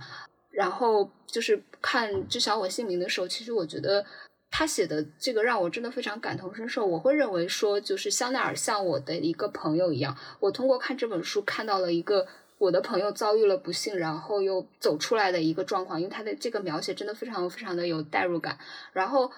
[0.52, 4.06] 然后就是看《知晓我姓名》的时候，其实我觉得。
[4.56, 6.86] 他写的这个让我真的非常感同身受。
[6.86, 10.16] 我会认为说，就是香奈儿像我的一个朋友一样。
[10.40, 12.28] 我通过看这本书，看到了一个
[12.60, 16.00] 我的朋友遭遇了不幸，然后又走出来的一个状况。
[16.00, 18.56] 因为他的这个描写真的非常非常的有代入感。
[18.92, 19.32] 然后，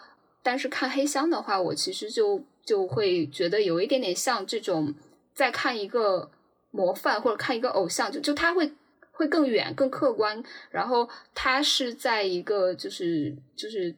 [0.43, 4.93] 但是看黑箱的话，我其实就就会觉得有一点点像这种
[5.34, 6.30] 在看一个
[6.72, 8.70] 模范或者看一个偶像，就就他会
[9.13, 10.43] 会更远、更客观。
[10.72, 13.95] 然后他是在一个就是就是。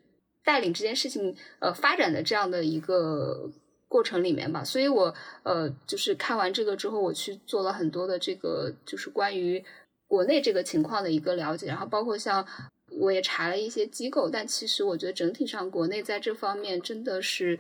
[0.48, 3.52] 带领这件事情呃发展的这样的一个
[3.90, 9.62] 过程里面吧，所以我呃就是看完这个之后，我去做了很多的这个就是关于
[10.08, 12.48] 国内这个情况的一个了解，然后包括像
[13.02, 17.60] 我也查了一些机构，但其实我觉得整体上国内在这方面真的是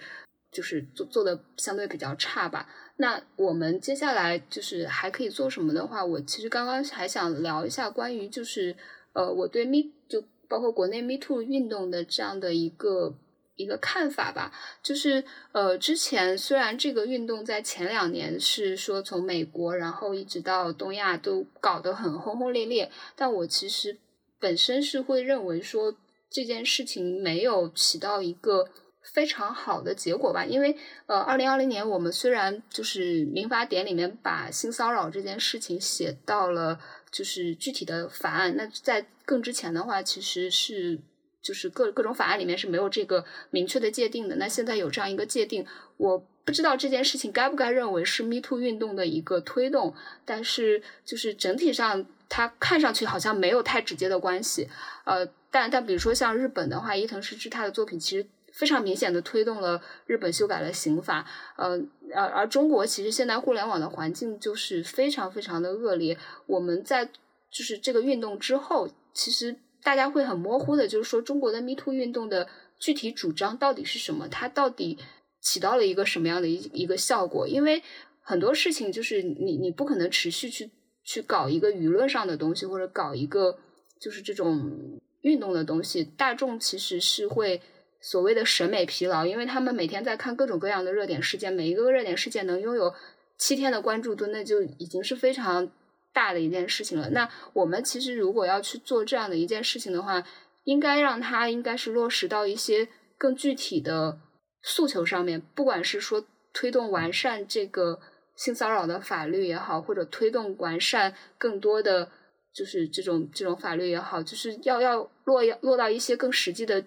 [0.49, 2.69] 就是做做的相对比较差吧。
[2.95, 8.73] 那我们接下来就是还可以做什么的话，我其实刚刚还想聊一下关于就是
[9.11, 10.23] 呃我对 Me 就。
[10.47, 13.15] 包括国内 Me Too 运动的这样的一个
[13.55, 14.51] 一个看法吧，
[14.83, 23.97] 就是呃，之前虽然这个运动在前两年是说从美国，然后一直到东亚都搞得很轰轰烈烈，但我其实
[24.39, 25.95] 本身是会认为说
[26.29, 28.69] 这件事情没有起到一个
[29.01, 30.77] 非常好的结果吧，因为
[31.07, 36.79] 呃，二零二零年我们虽然就是民法典里面把性骚扰这件事情写到了。
[37.11, 40.99] 就是具体的法案，那在更之前的话，其实是
[41.41, 44.35] 就是各各种法案里面是没有这个明确的界定的。
[44.35, 45.65] 那现在有这样一个界定，
[45.97, 49.95] 我不知道这件事情该不该认为是 Me Too 运动的一个推动，
[50.25, 54.69] 但是就是整体上它看上去好像没有太直接的关系。
[55.05, 58.27] 呃，但但比如说像日本的话，伊藤诗织他的作品其实。
[58.57, 61.23] 非常明显的推动了日本修改了刑法，
[61.57, 61.79] 呃，
[62.15, 66.17] 而而中国其实现在互联网的环境就是非常非常的恶劣。
[66.47, 72.47] 我们在就是这个运动之后，其实大家会很模糊的，就是说中国的 Me Too 运动的
[72.79, 74.27] 具体主张到底是什么？
[74.27, 74.97] 它到底
[75.39, 77.47] 起到了一个什么样的一一个效果？
[77.47, 77.83] 因为
[78.21, 80.71] 很多事情就是你你不可能持续去
[81.03, 83.59] 去搞一个舆论上的东西，或者搞一个
[84.01, 87.61] 就是这种运动的东西，大众其实是会。
[88.09, 92.93] 所谓的审美疲劳，因为他们每天在看各种各样的热点事件，每一个热点事件能拥有
[93.37, 95.69] 七天的关注度，那就已经是非常
[96.13, 97.09] 大的一件事情了。
[97.09, 100.23] 那我们其实如果要去做这样的一件事情的话，
[100.63, 102.87] 应该让它应该是落实到一些
[103.17, 104.17] 更具体的
[104.61, 107.99] 诉求上面，不管是说推动完善这个
[108.37, 112.09] 性骚扰的法律也好，或者推动完善更多的
[112.53, 116.81] 就是这种这种法律也好，就是要要落要落到一些更实际的。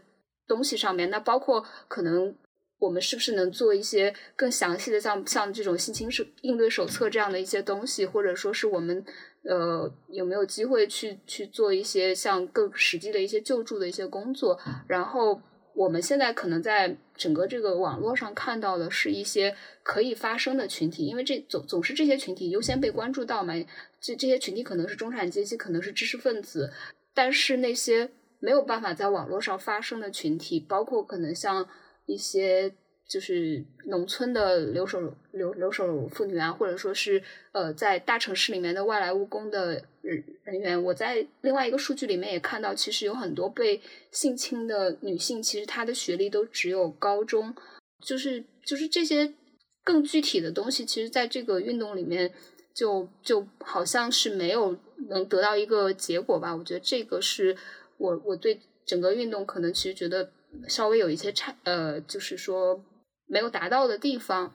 [0.51, 2.35] 东西上面，那包括可能
[2.81, 9.05] 我们是不是能做一些更详细的，像像这种性侵手应对手册这样的一些东西，或者说是我们
[9.45, 14.59] 呃有没有机会去去做一些像更实际的一些救助的一些工作？
[14.89, 15.41] 然后
[15.75, 23.55] 我们现在可能在整个这个网络上看到的是一些可以发声的群体，因为这总总是这些群体优先被关注到嘛。
[24.01, 26.73] 这这些群体可能是中产阶级，可能是知识分子，
[27.15, 28.11] 但是那些
[28.41, 31.69] 没有办法在网络上发声的群体，包括可能像
[32.07, 32.75] 一些。
[33.11, 37.21] 就是农村的留守留留守妇女啊，或者说是
[37.51, 43.81] 呃，在大城市里面的外来务工的人人员，我在另外一个数据里面也看到，其实有很多被
[44.13, 47.53] 性侵的女性，其实她的学历都只有高中，
[48.01, 49.35] 就是就是这些
[49.83, 52.33] 更具体的东西，其实在这个运动里面
[52.73, 54.79] 就就好像是没有
[55.09, 56.55] 能得到一个结果吧。
[56.55, 57.57] 我觉得这个是
[58.01, 60.33] 我我对整个运动可能其实觉得
[60.67, 62.85] 稍微有一些差，呃，就是说。
[63.33, 64.53] 没有达到的地方，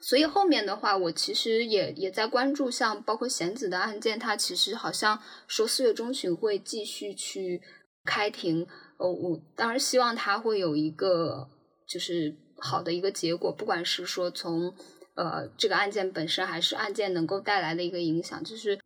[0.00, 7.60] 所以后面的话，我其实也也在关注，像包括贤子的案件，他其实好像说四月中旬会继续去
[8.04, 8.64] 开庭。
[8.98, 11.48] 呃，我当然希望他会有一个
[11.88, 14.72] 就是好的一个结果，不管是说从
[15.16, 18.78] 呃这个案件本身，还是案件能够带来的一个影响，就是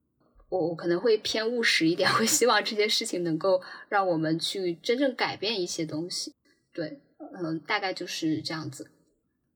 [0.48, 6.32] 我我可能会偏务实一点， 会希望这些事情能够让我们去真正改变一些东西。
[6.72, 8.90] 对，嗯，大概就是这样子。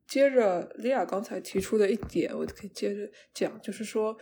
[0.07, 4.17] 接着莉亚刚才提出的一点，我可以接着讲，就是说，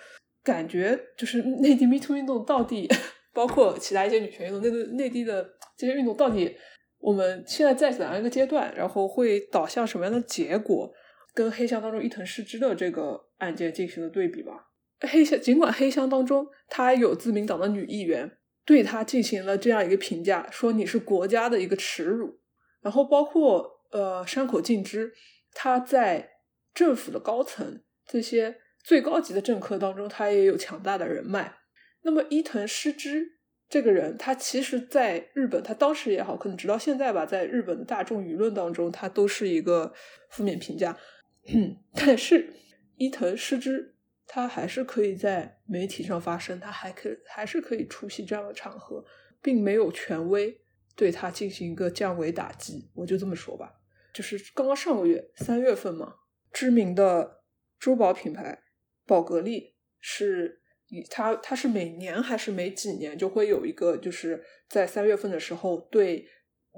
[0.45, 2.87] 感觉就是内地 Me Too 运动到底，
[3.33, 5.49] 包括其他一些女权运动，内地内地的
[5.79, 6.55] 这些运动到底，
[6.99, 10.93] 我们现在在怎样一个阶段，然后会导向什么样的结果，
[11.33, 14.68] 跟黑箱当中伊藤诗织的这个案件进行了对比吧。
[15.01, 22.41] 黑箱尽管黑箱当中他有自民党的女议员对他进行了这样一个评价，说你是国家的一个耻辱，
[22.81, 25.13] 然后包括呃山口敬之。
[25.55, 26.31] 他在
[26.75, 31.57] 政府的高层，这些最高级的政客当中，他也有强大的人脉。
[32.03, 33.39] 那么伊藤诗织
[33.69, 39.93] 这个人，他其实在日本，他当时也好，可能直到现在吧，在日本的大众舆论当中，他都是一个
[40.29, 40.97] 负面评价。
[41.95, 42.53] 但是
[42.97, 43.97] 伊藤诗织
[44.31, 49.03] 他还是可以在媒体上发声，他还可还是可以出席这样的场合，
[49.43, 50.61] 并没有权威
[50.95, 52.91] 对他进行一个降维打击。
[52.95, 53.81] 我就这么说吧。
[54.13, 56.15] 就是刚刚上个月三月份嘛，
[56.53, 57.43] 知名的
[57.79, 58.59] 珠宝品牌
[59.07, 66.29] 宝格丽是以它它是每年还是每几年就会有一个就是在三月份的时候对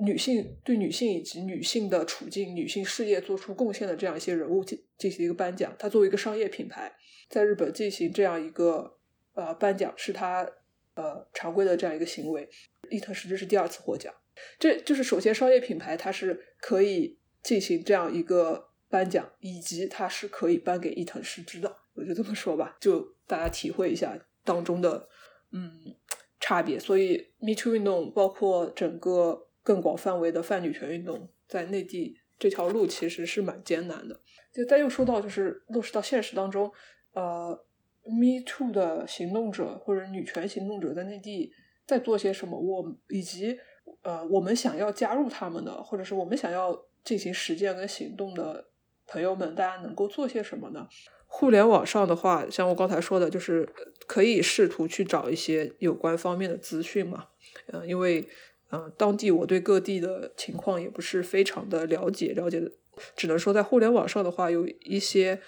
[0.06, 5.74] 女性对女性以及女性的处境、女性事业做出贡献的这样一些人物进进行一个颁奖。
[5.78, 6.92] 它作为一个商业品牌，
[7.30, 8.98] 在日本进行这样一个
[9.32, 10.46] 呃颁奖，是他
[10.94, 12.46] 呃常规的这样一个行为。
[12.90, 14.12] 伊藤实织是第二次获奖，
[14.58, 17.18] 这就是首先商业品牌它是可以。
[17.42, 24.14] 进行这样一个颁奖，以及它是可以颁给伊藤诗织的，我就这么说吧，就大家体会一下
[24.44, 25.08] 当中的
[25.52, 25.96] 嗯
[26.38, 26.78] 差别。
[26.78, 34.20] 所以，Me Too 运动包括整个更广范围的泛女权运动，在内地这条路其实是蛮艰难的。
[34.52, 36.70] 就再又说到，就是落实到现实当中，
[37.12, 37.64] 呃
[38.04, 41.52] ，Me Too 的行动者或者女权行动者在内地
[41.86, 42.58] 在做些什么？
[42.58, 43.58] 我以及
[44.02, 46.86] 呃，我们想要加入他们的，或者是我们想要。
[47.02, 48.66] 进行实践跟行动的
[49.06, 50.86] 朋友们，大家能够做些什么呢？
[51.26, 53.66] 互联网上的话，像我刚才说的，就是
[54.06, 57.28] 可以试图去找一些有关方面的资讯嘛。
[57.72, 58.28] 嗯，因为
[58.70, 62.70] 嗯，当地我对各地的情况也不是非常的了解，了解的
[63.16, 65.40] 只能说在互联网上的话，有一些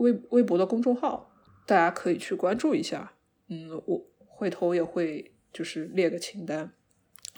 [0.00, 1.32] 微微博的公众号，
[1.66, 3.14] 大家可以去关注一下。
[3.48, 6.72] 嗯，我回头也会就是列个清单。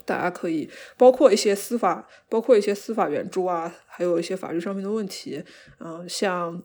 [0.05, 5.43] 大家可以包括一些司法，包括一些司法援助啊，还有一些法律上面的问题，
[5.79, 6.61] 嗯，像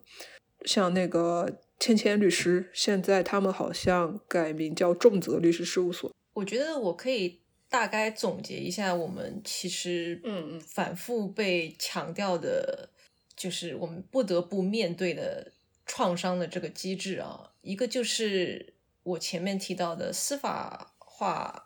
[0.64, 6.12] 像那个芊芊律师，现在他们好像改名叫重泽律师事务所。
[6.34, 12.90] 我觉得我可以大概总结一下，我们其实嗯嗯反复被强调的，
[13.36, 15.52] 就是我们不得不面对的
[15.88, 21.64] 创伤的这个机制啊，一个就是我前面提到的司法化。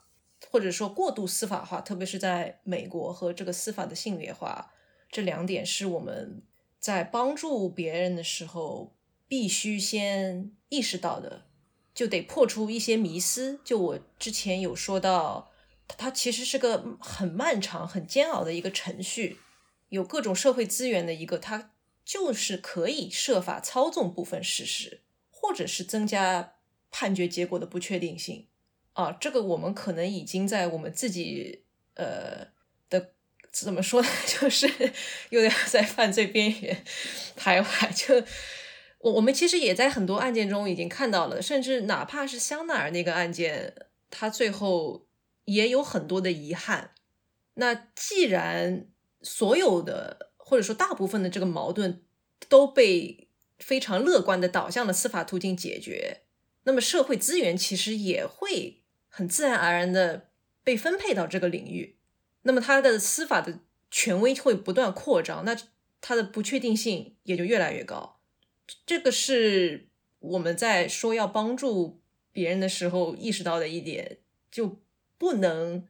[0.51, 4.73] 或者说过度司法化，特别是在美国和这个司法的性别化，
[5.09, 6.43] 这两点是我们
[6.81, 8.95] 在帮助别人的时候
[9.29, 11.47] 必须先意识到的，
[11.95, 13.61] 就得破除一些迷思。
[13.65, 15.53] 就我之前有说到，
[15.87, 19.39] 它其实是个很漫长、很煎熬的一个程序，
[19.91, 21.71] 有各种社会资源的一个，它
[22.05, 26.55] 就是可以设法操纵部分事实，或者是增加
[26.91, 28.49] 判决结果的不确定性。
[28.95, 32.49] 啊，这个我们可能已经在我们自己呃
[32.91, 33.13] 的
[33.51, 34.69] 怎么说呢， 就是
[35.31, 36.85] 有点在犯罪边缘
[37.39, 37.91] 徘徊。
[37.95, 38.27] 就
[38.99, 43.75] 我我们其实也在很多案件中已经看到了，甚至哪怕是香奈儿那个案件，
[44.11, 45.07] 它最后
[45.47, 46.93] 也有很多的遗憾。
[47.55, 48.89] 那既然
[49.23, 52.03] 所有的或者说大部分的这个矛盾
[52.47, 53.29] 都被
[53.59, 56.25] 非常乐观的导向了司法途径解决，
[56.65, 60.29] 那么社会资源其实也会很自然而然的
[60.63, 61.97] 被分配到这个领域，
[62.43, 65.57] 那么它的司法的权威会不断扩张，那
[66.03, 68.21] 它的不确定性也就越来越高。
[68.85, 69.89] 这个是
[70.19, 74.19] 我们在说要帮助别人的时候意识到的一点，
[74.51, 74.83] 就
[75.17, 75.89] 不能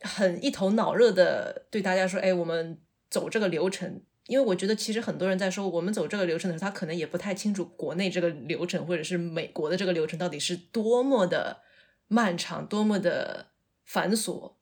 [0.00, 2.80] 很一头脑热的对大家说：“哎，我们
[3.10, 11.62] 走这个流程。”因为我觉得其实很多人在说我们走这个流程的时候，他可能也不太清楚国内这个流程或者是美国的这个流程到底是多么的
[12.06, 13.48] 漫长、多么的
[13.84, 14.52] 繁琐。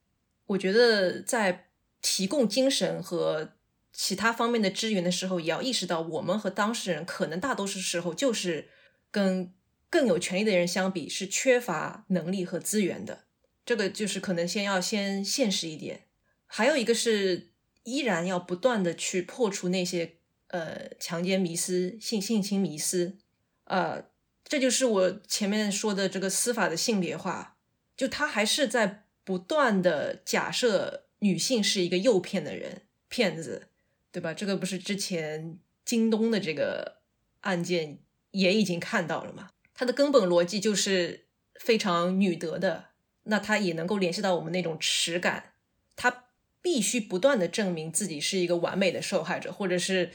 [0.47, 1.67] 我觉得在
[2.01, 3.53] 提供精神和
[3.93, 8.69] 其他方面的支援的时候，也要意识到我们和当事人可能大多数时候就是
[9.11, 9.53] 跟
[9.91, 13.25] 更有权利的人相比是缺乏能力和资源的。
[13.67, 16.05] 这个就是可能先要先现实一点。
[16.47, 17.49] 还有一个是。
[17.89, 20.17] 依然要不断的去破除那些
[20.49, 23.17] 呃强奸迷思、性性侵迷思，
[23.65, 24.05] 呃，
[24.45, 27.57] 这就是我前面说的这个司法的性别化，
[27.97, 33.69] 就他还是在不断的假设女性是一个诱骗的人、骗子，
[34.13, 34.35] 对吧？
[34.35, 36.99] 这个不是之前京东的这个
[37.41, 37.99] 案件
[38.33, 39.51] 也已经看到了嘛？
[39.75, 42.91] 它的根本逻辑就是非常女德的，
[43.25, 45.55] 那它也能够联系到我们那种耻感，
[45.97, 46.25] 它。
[46.69, 50.11] 必须不断的证明自己是一个完美的受害者，或者是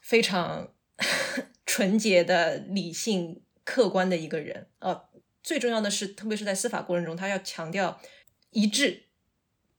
[0.00, 0.72] 非常
[1.66, 4.68] 纯洁的、理性、客观的一个人。
[4.78, 5.08] 呃，
[5.42, 8.00] 最重要的是，特别是在司法过程中，他要强调
[8.50, 9.08] 一致，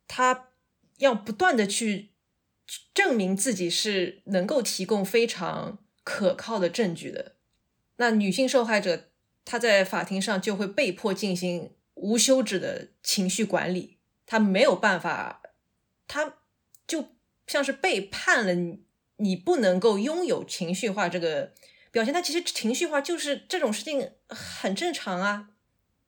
[0.09, 0.49] 他
[0.97, 2.09] 要不断的去
[2.93, 7.37] 证明自己是能够提供非常可靠的证据的。
[7.95, 9.05] 那女性受害者，
[9.45, 15.38] 她在法庭上就会被迫进行无休止的情绪管理，她没有办法。
[16.09, 16.39] 他
[16.87, 17.05] 就
[17.45, 18.81] 像是被判了，你
[19.17, 21.53] 你不能够拥有情绪化这个
[21.91, 22.11] 表现。
[22.11, 25.51] 他其实情绪化就是这种事情很正常啊。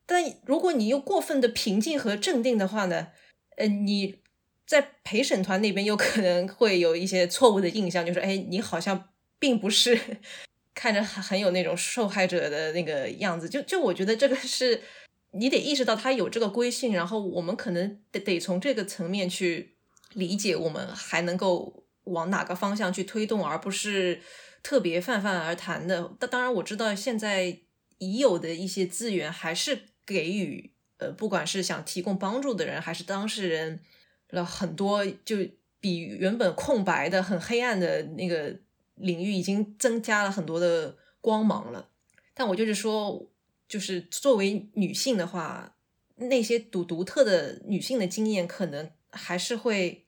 [0.07, 3.09] 但如果你又过分的平静和镇定的话呢，
[3.57, 4.19] 呃，你
[4.65, 9.99] 在陪审团那边有可能会有一些错误的印象，就是哎，你好像并不是
[10.73, 13.47] 看着很很有那种受害者的那个样子。
[13.47, 14.81] 就就我觉得这个是
[15.33, 19.77] 你得意识到他有这个规训，然后我们可能得得从这个层面去。
[20.13, 24.21] 理解我们还能够往哪个方向去推动，而不是
[24.63, 26.11] 特别泛泛而谈的。
[26.19, 27.59] 但当然，我知道现在
[27.99, 33.79] 已有的一些资源还是给予呃，不管是想提供帮助的人，还是当事人
[34.29, 35.37] 了很多，就
[35.79, 38.55] 比原本空白的、很黑暗的那个
[38.95, 41.89] 领域已经增加了很多的光芒了。
[42.33, 43.29] 但我就是说，
[43.67, 45.75] 就是作为女性的话，
[46.15, 48.91] 那些独独特的女性的经验可能。
[49.11, 50.05] 还是会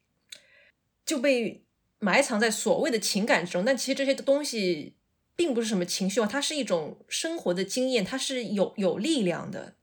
[1.06, 1.64] 就被
[2.00, 4.96] 埋藏在所谓的情感之中，但其实这些东西
[5.36, 9.76] 并不是什么情绪化，它是一种生活的经验，它是有有力量的。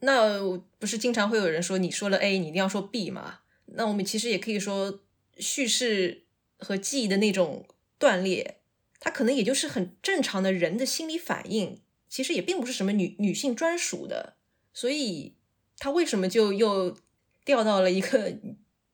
[0.00, 0.40] 那
[0.78, 3.40] 不是经常会有人说，你说了 A，你一定要说 B 吗？
[3.66, 5.00] 那我们其实也可以说，
[5.38, 6.24] 叙事
[6.58, 7.66] 和记忆的那种
[7.98, 8.58] 断裂，
[8.98, 14.36] 它可能也就是很正常的人的心理反应，其实也并不是什么女女性专属的。
[14.74, 15.36] 所以，
[15.78, 16.96] 它为什么就又？
[17.44, 18.38] 掉到了一个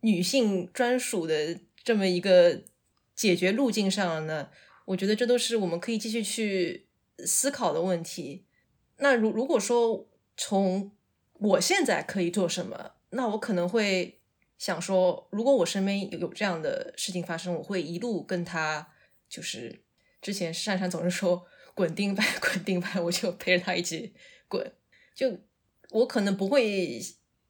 [0.01, 2.63] 女性专属的这么一个
[3.15, 4.51] 解决路径上了呢？
[4.87, 6.87] 我觉得这都是我们可以继续去
[7.19, 8.47] 思考的问题。
[8.99, 10.93] 那如如果说从
[11.35, 14.21] 我现在可以做什么，那我可能会
[14.57, 18.89] 想说，如果我身边有有这样的事情发生，我会一路跟他，
[19.29, 19.83] 就是
[20.23, 21.45] 之前珊珊总是说
[21.75, 24.15] 滚钉板 滚钉板，我就陪着他一起
[24.47, 24.73] 滚。
[25.15, 25.39] 就
[25.91, 27.01] 我可能不会。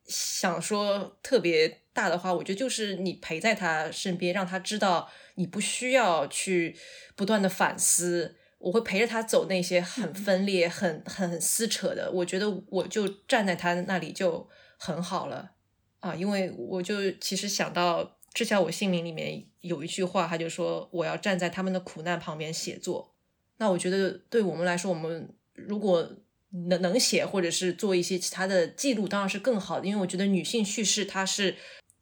[0.09, 6.75] 想说特别大的话，我觉得就是你陪在他身边，让他知道你不需要去
[7.15, 8.37] 不断的反思。
[8.59, 12.11] 我会陪着他走那些很分裂、很很撕扯的。
[12.11, 14.49] 我觉得我就站在他那里就
[14.79, 15.53] 很好了
[16.01, 18.03] 啊，因为我就其实想到
[18.33, 23.15] 《知晓我姓名》里面有一句话，他就说我要站在他们的苦难旁边写作。
[23.59, 26.11] 那我觉得对我们来说，我们如果。
[26.51, 29.87] 能能写，或者是做一些其他的记录，当然是更好的。
[29.87, 31.57] 因为我觉得女性叙事它是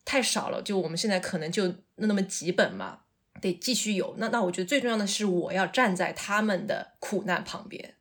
[0.05, 3.01] 太少了，就我们现在可能就那么几本嘛，
[3.41, 4.15] 得继续有。
[4.19, 7.97] 那那我觉得最重要的是，我要站在他们的苦难旁边。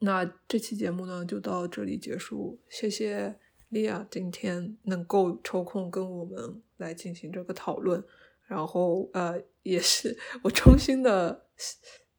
[0.00, 2.60] 那这期节目呢，就到这里结束。
[2.68, 3.36] 谢谢
[3.68, 8.04] 莉亚今天能够抽空跟我们来进行这个讨论，
[8.46, 11.46] 然后呃，也是我衷心的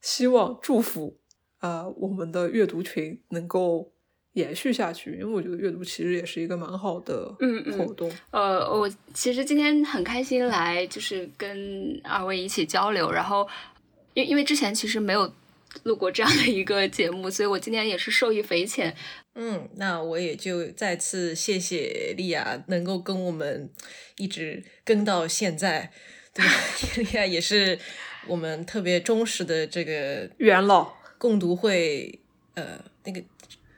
[0.02, 1.20] 希望祝福。
[1.66, 3.92] 呃，我们的阅读群能够
[4.34, 8.12] 延续下去，因为我觉得阅读其实也是一个蛮好的嗯嗯活动。
[8.30, 13.12] 呃，我其实今天很开心来，就是跟二位一起交流。
[13.12, 13.48] 然后，
[14.14, 15.34] 因因为之前其实没有
[15.82, 18.96] 录过这样的一个节目，所以我今天也是受益匪浅。
[19.34, 23.72] 嗯，那我也就再次谢谢莉亚能够跟我们
[24.18, 25.92] 一直跟到现在，
[26.32, 26.52] 对吧？
[27.02, 27.80] 莉亚也是
[28.28, 30.94] 我们特别忠实的这个元老
[31.26, 32.20] 共读会，
[32.54, 33.20] 呃，那个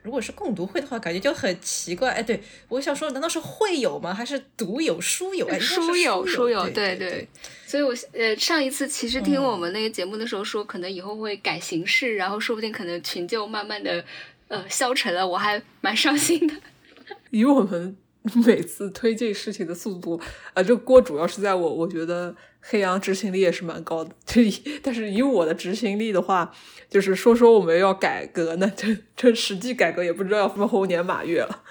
[0.02, 2.10] 如果是共读会的话，感觉就很奇怪。
[2.10, 4.12] 哎，对我想说，难道是会友吗？
[4.12, 5.48] 还是读友、书友？
[5.58, 7.28] 书友，书书友，对对对。
[7.66, 14.04] 所以我，呃，上一次其实听嗯我们那个节目的时候说，可能以后会改形式，然后说不定可能群就慢慢的
[14.48, 16.54] 呃消沉了，我还蛮伤心的。
[17.30, 17.96] 以我们
[18.46, 20.20] 每次推进事情的速度，
[20.54, 24.10] 呃，这个锅主要是在我，我觉得黑羊执行力也是蛮高的。
[24.26, 24.42] 这
[24.82, 26.52] 但是以我的执行力的话，
[26.88, 31.62] 就是说说我们要改革那，这这实际改革也不知道要分猴年马月了。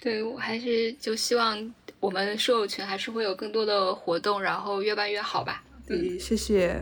[0.00, 5.64] 对我还是就希望我们舍友群还是会有更多的活动，然后越办越好吧。
[5.86, 6.80] 对，谢谢。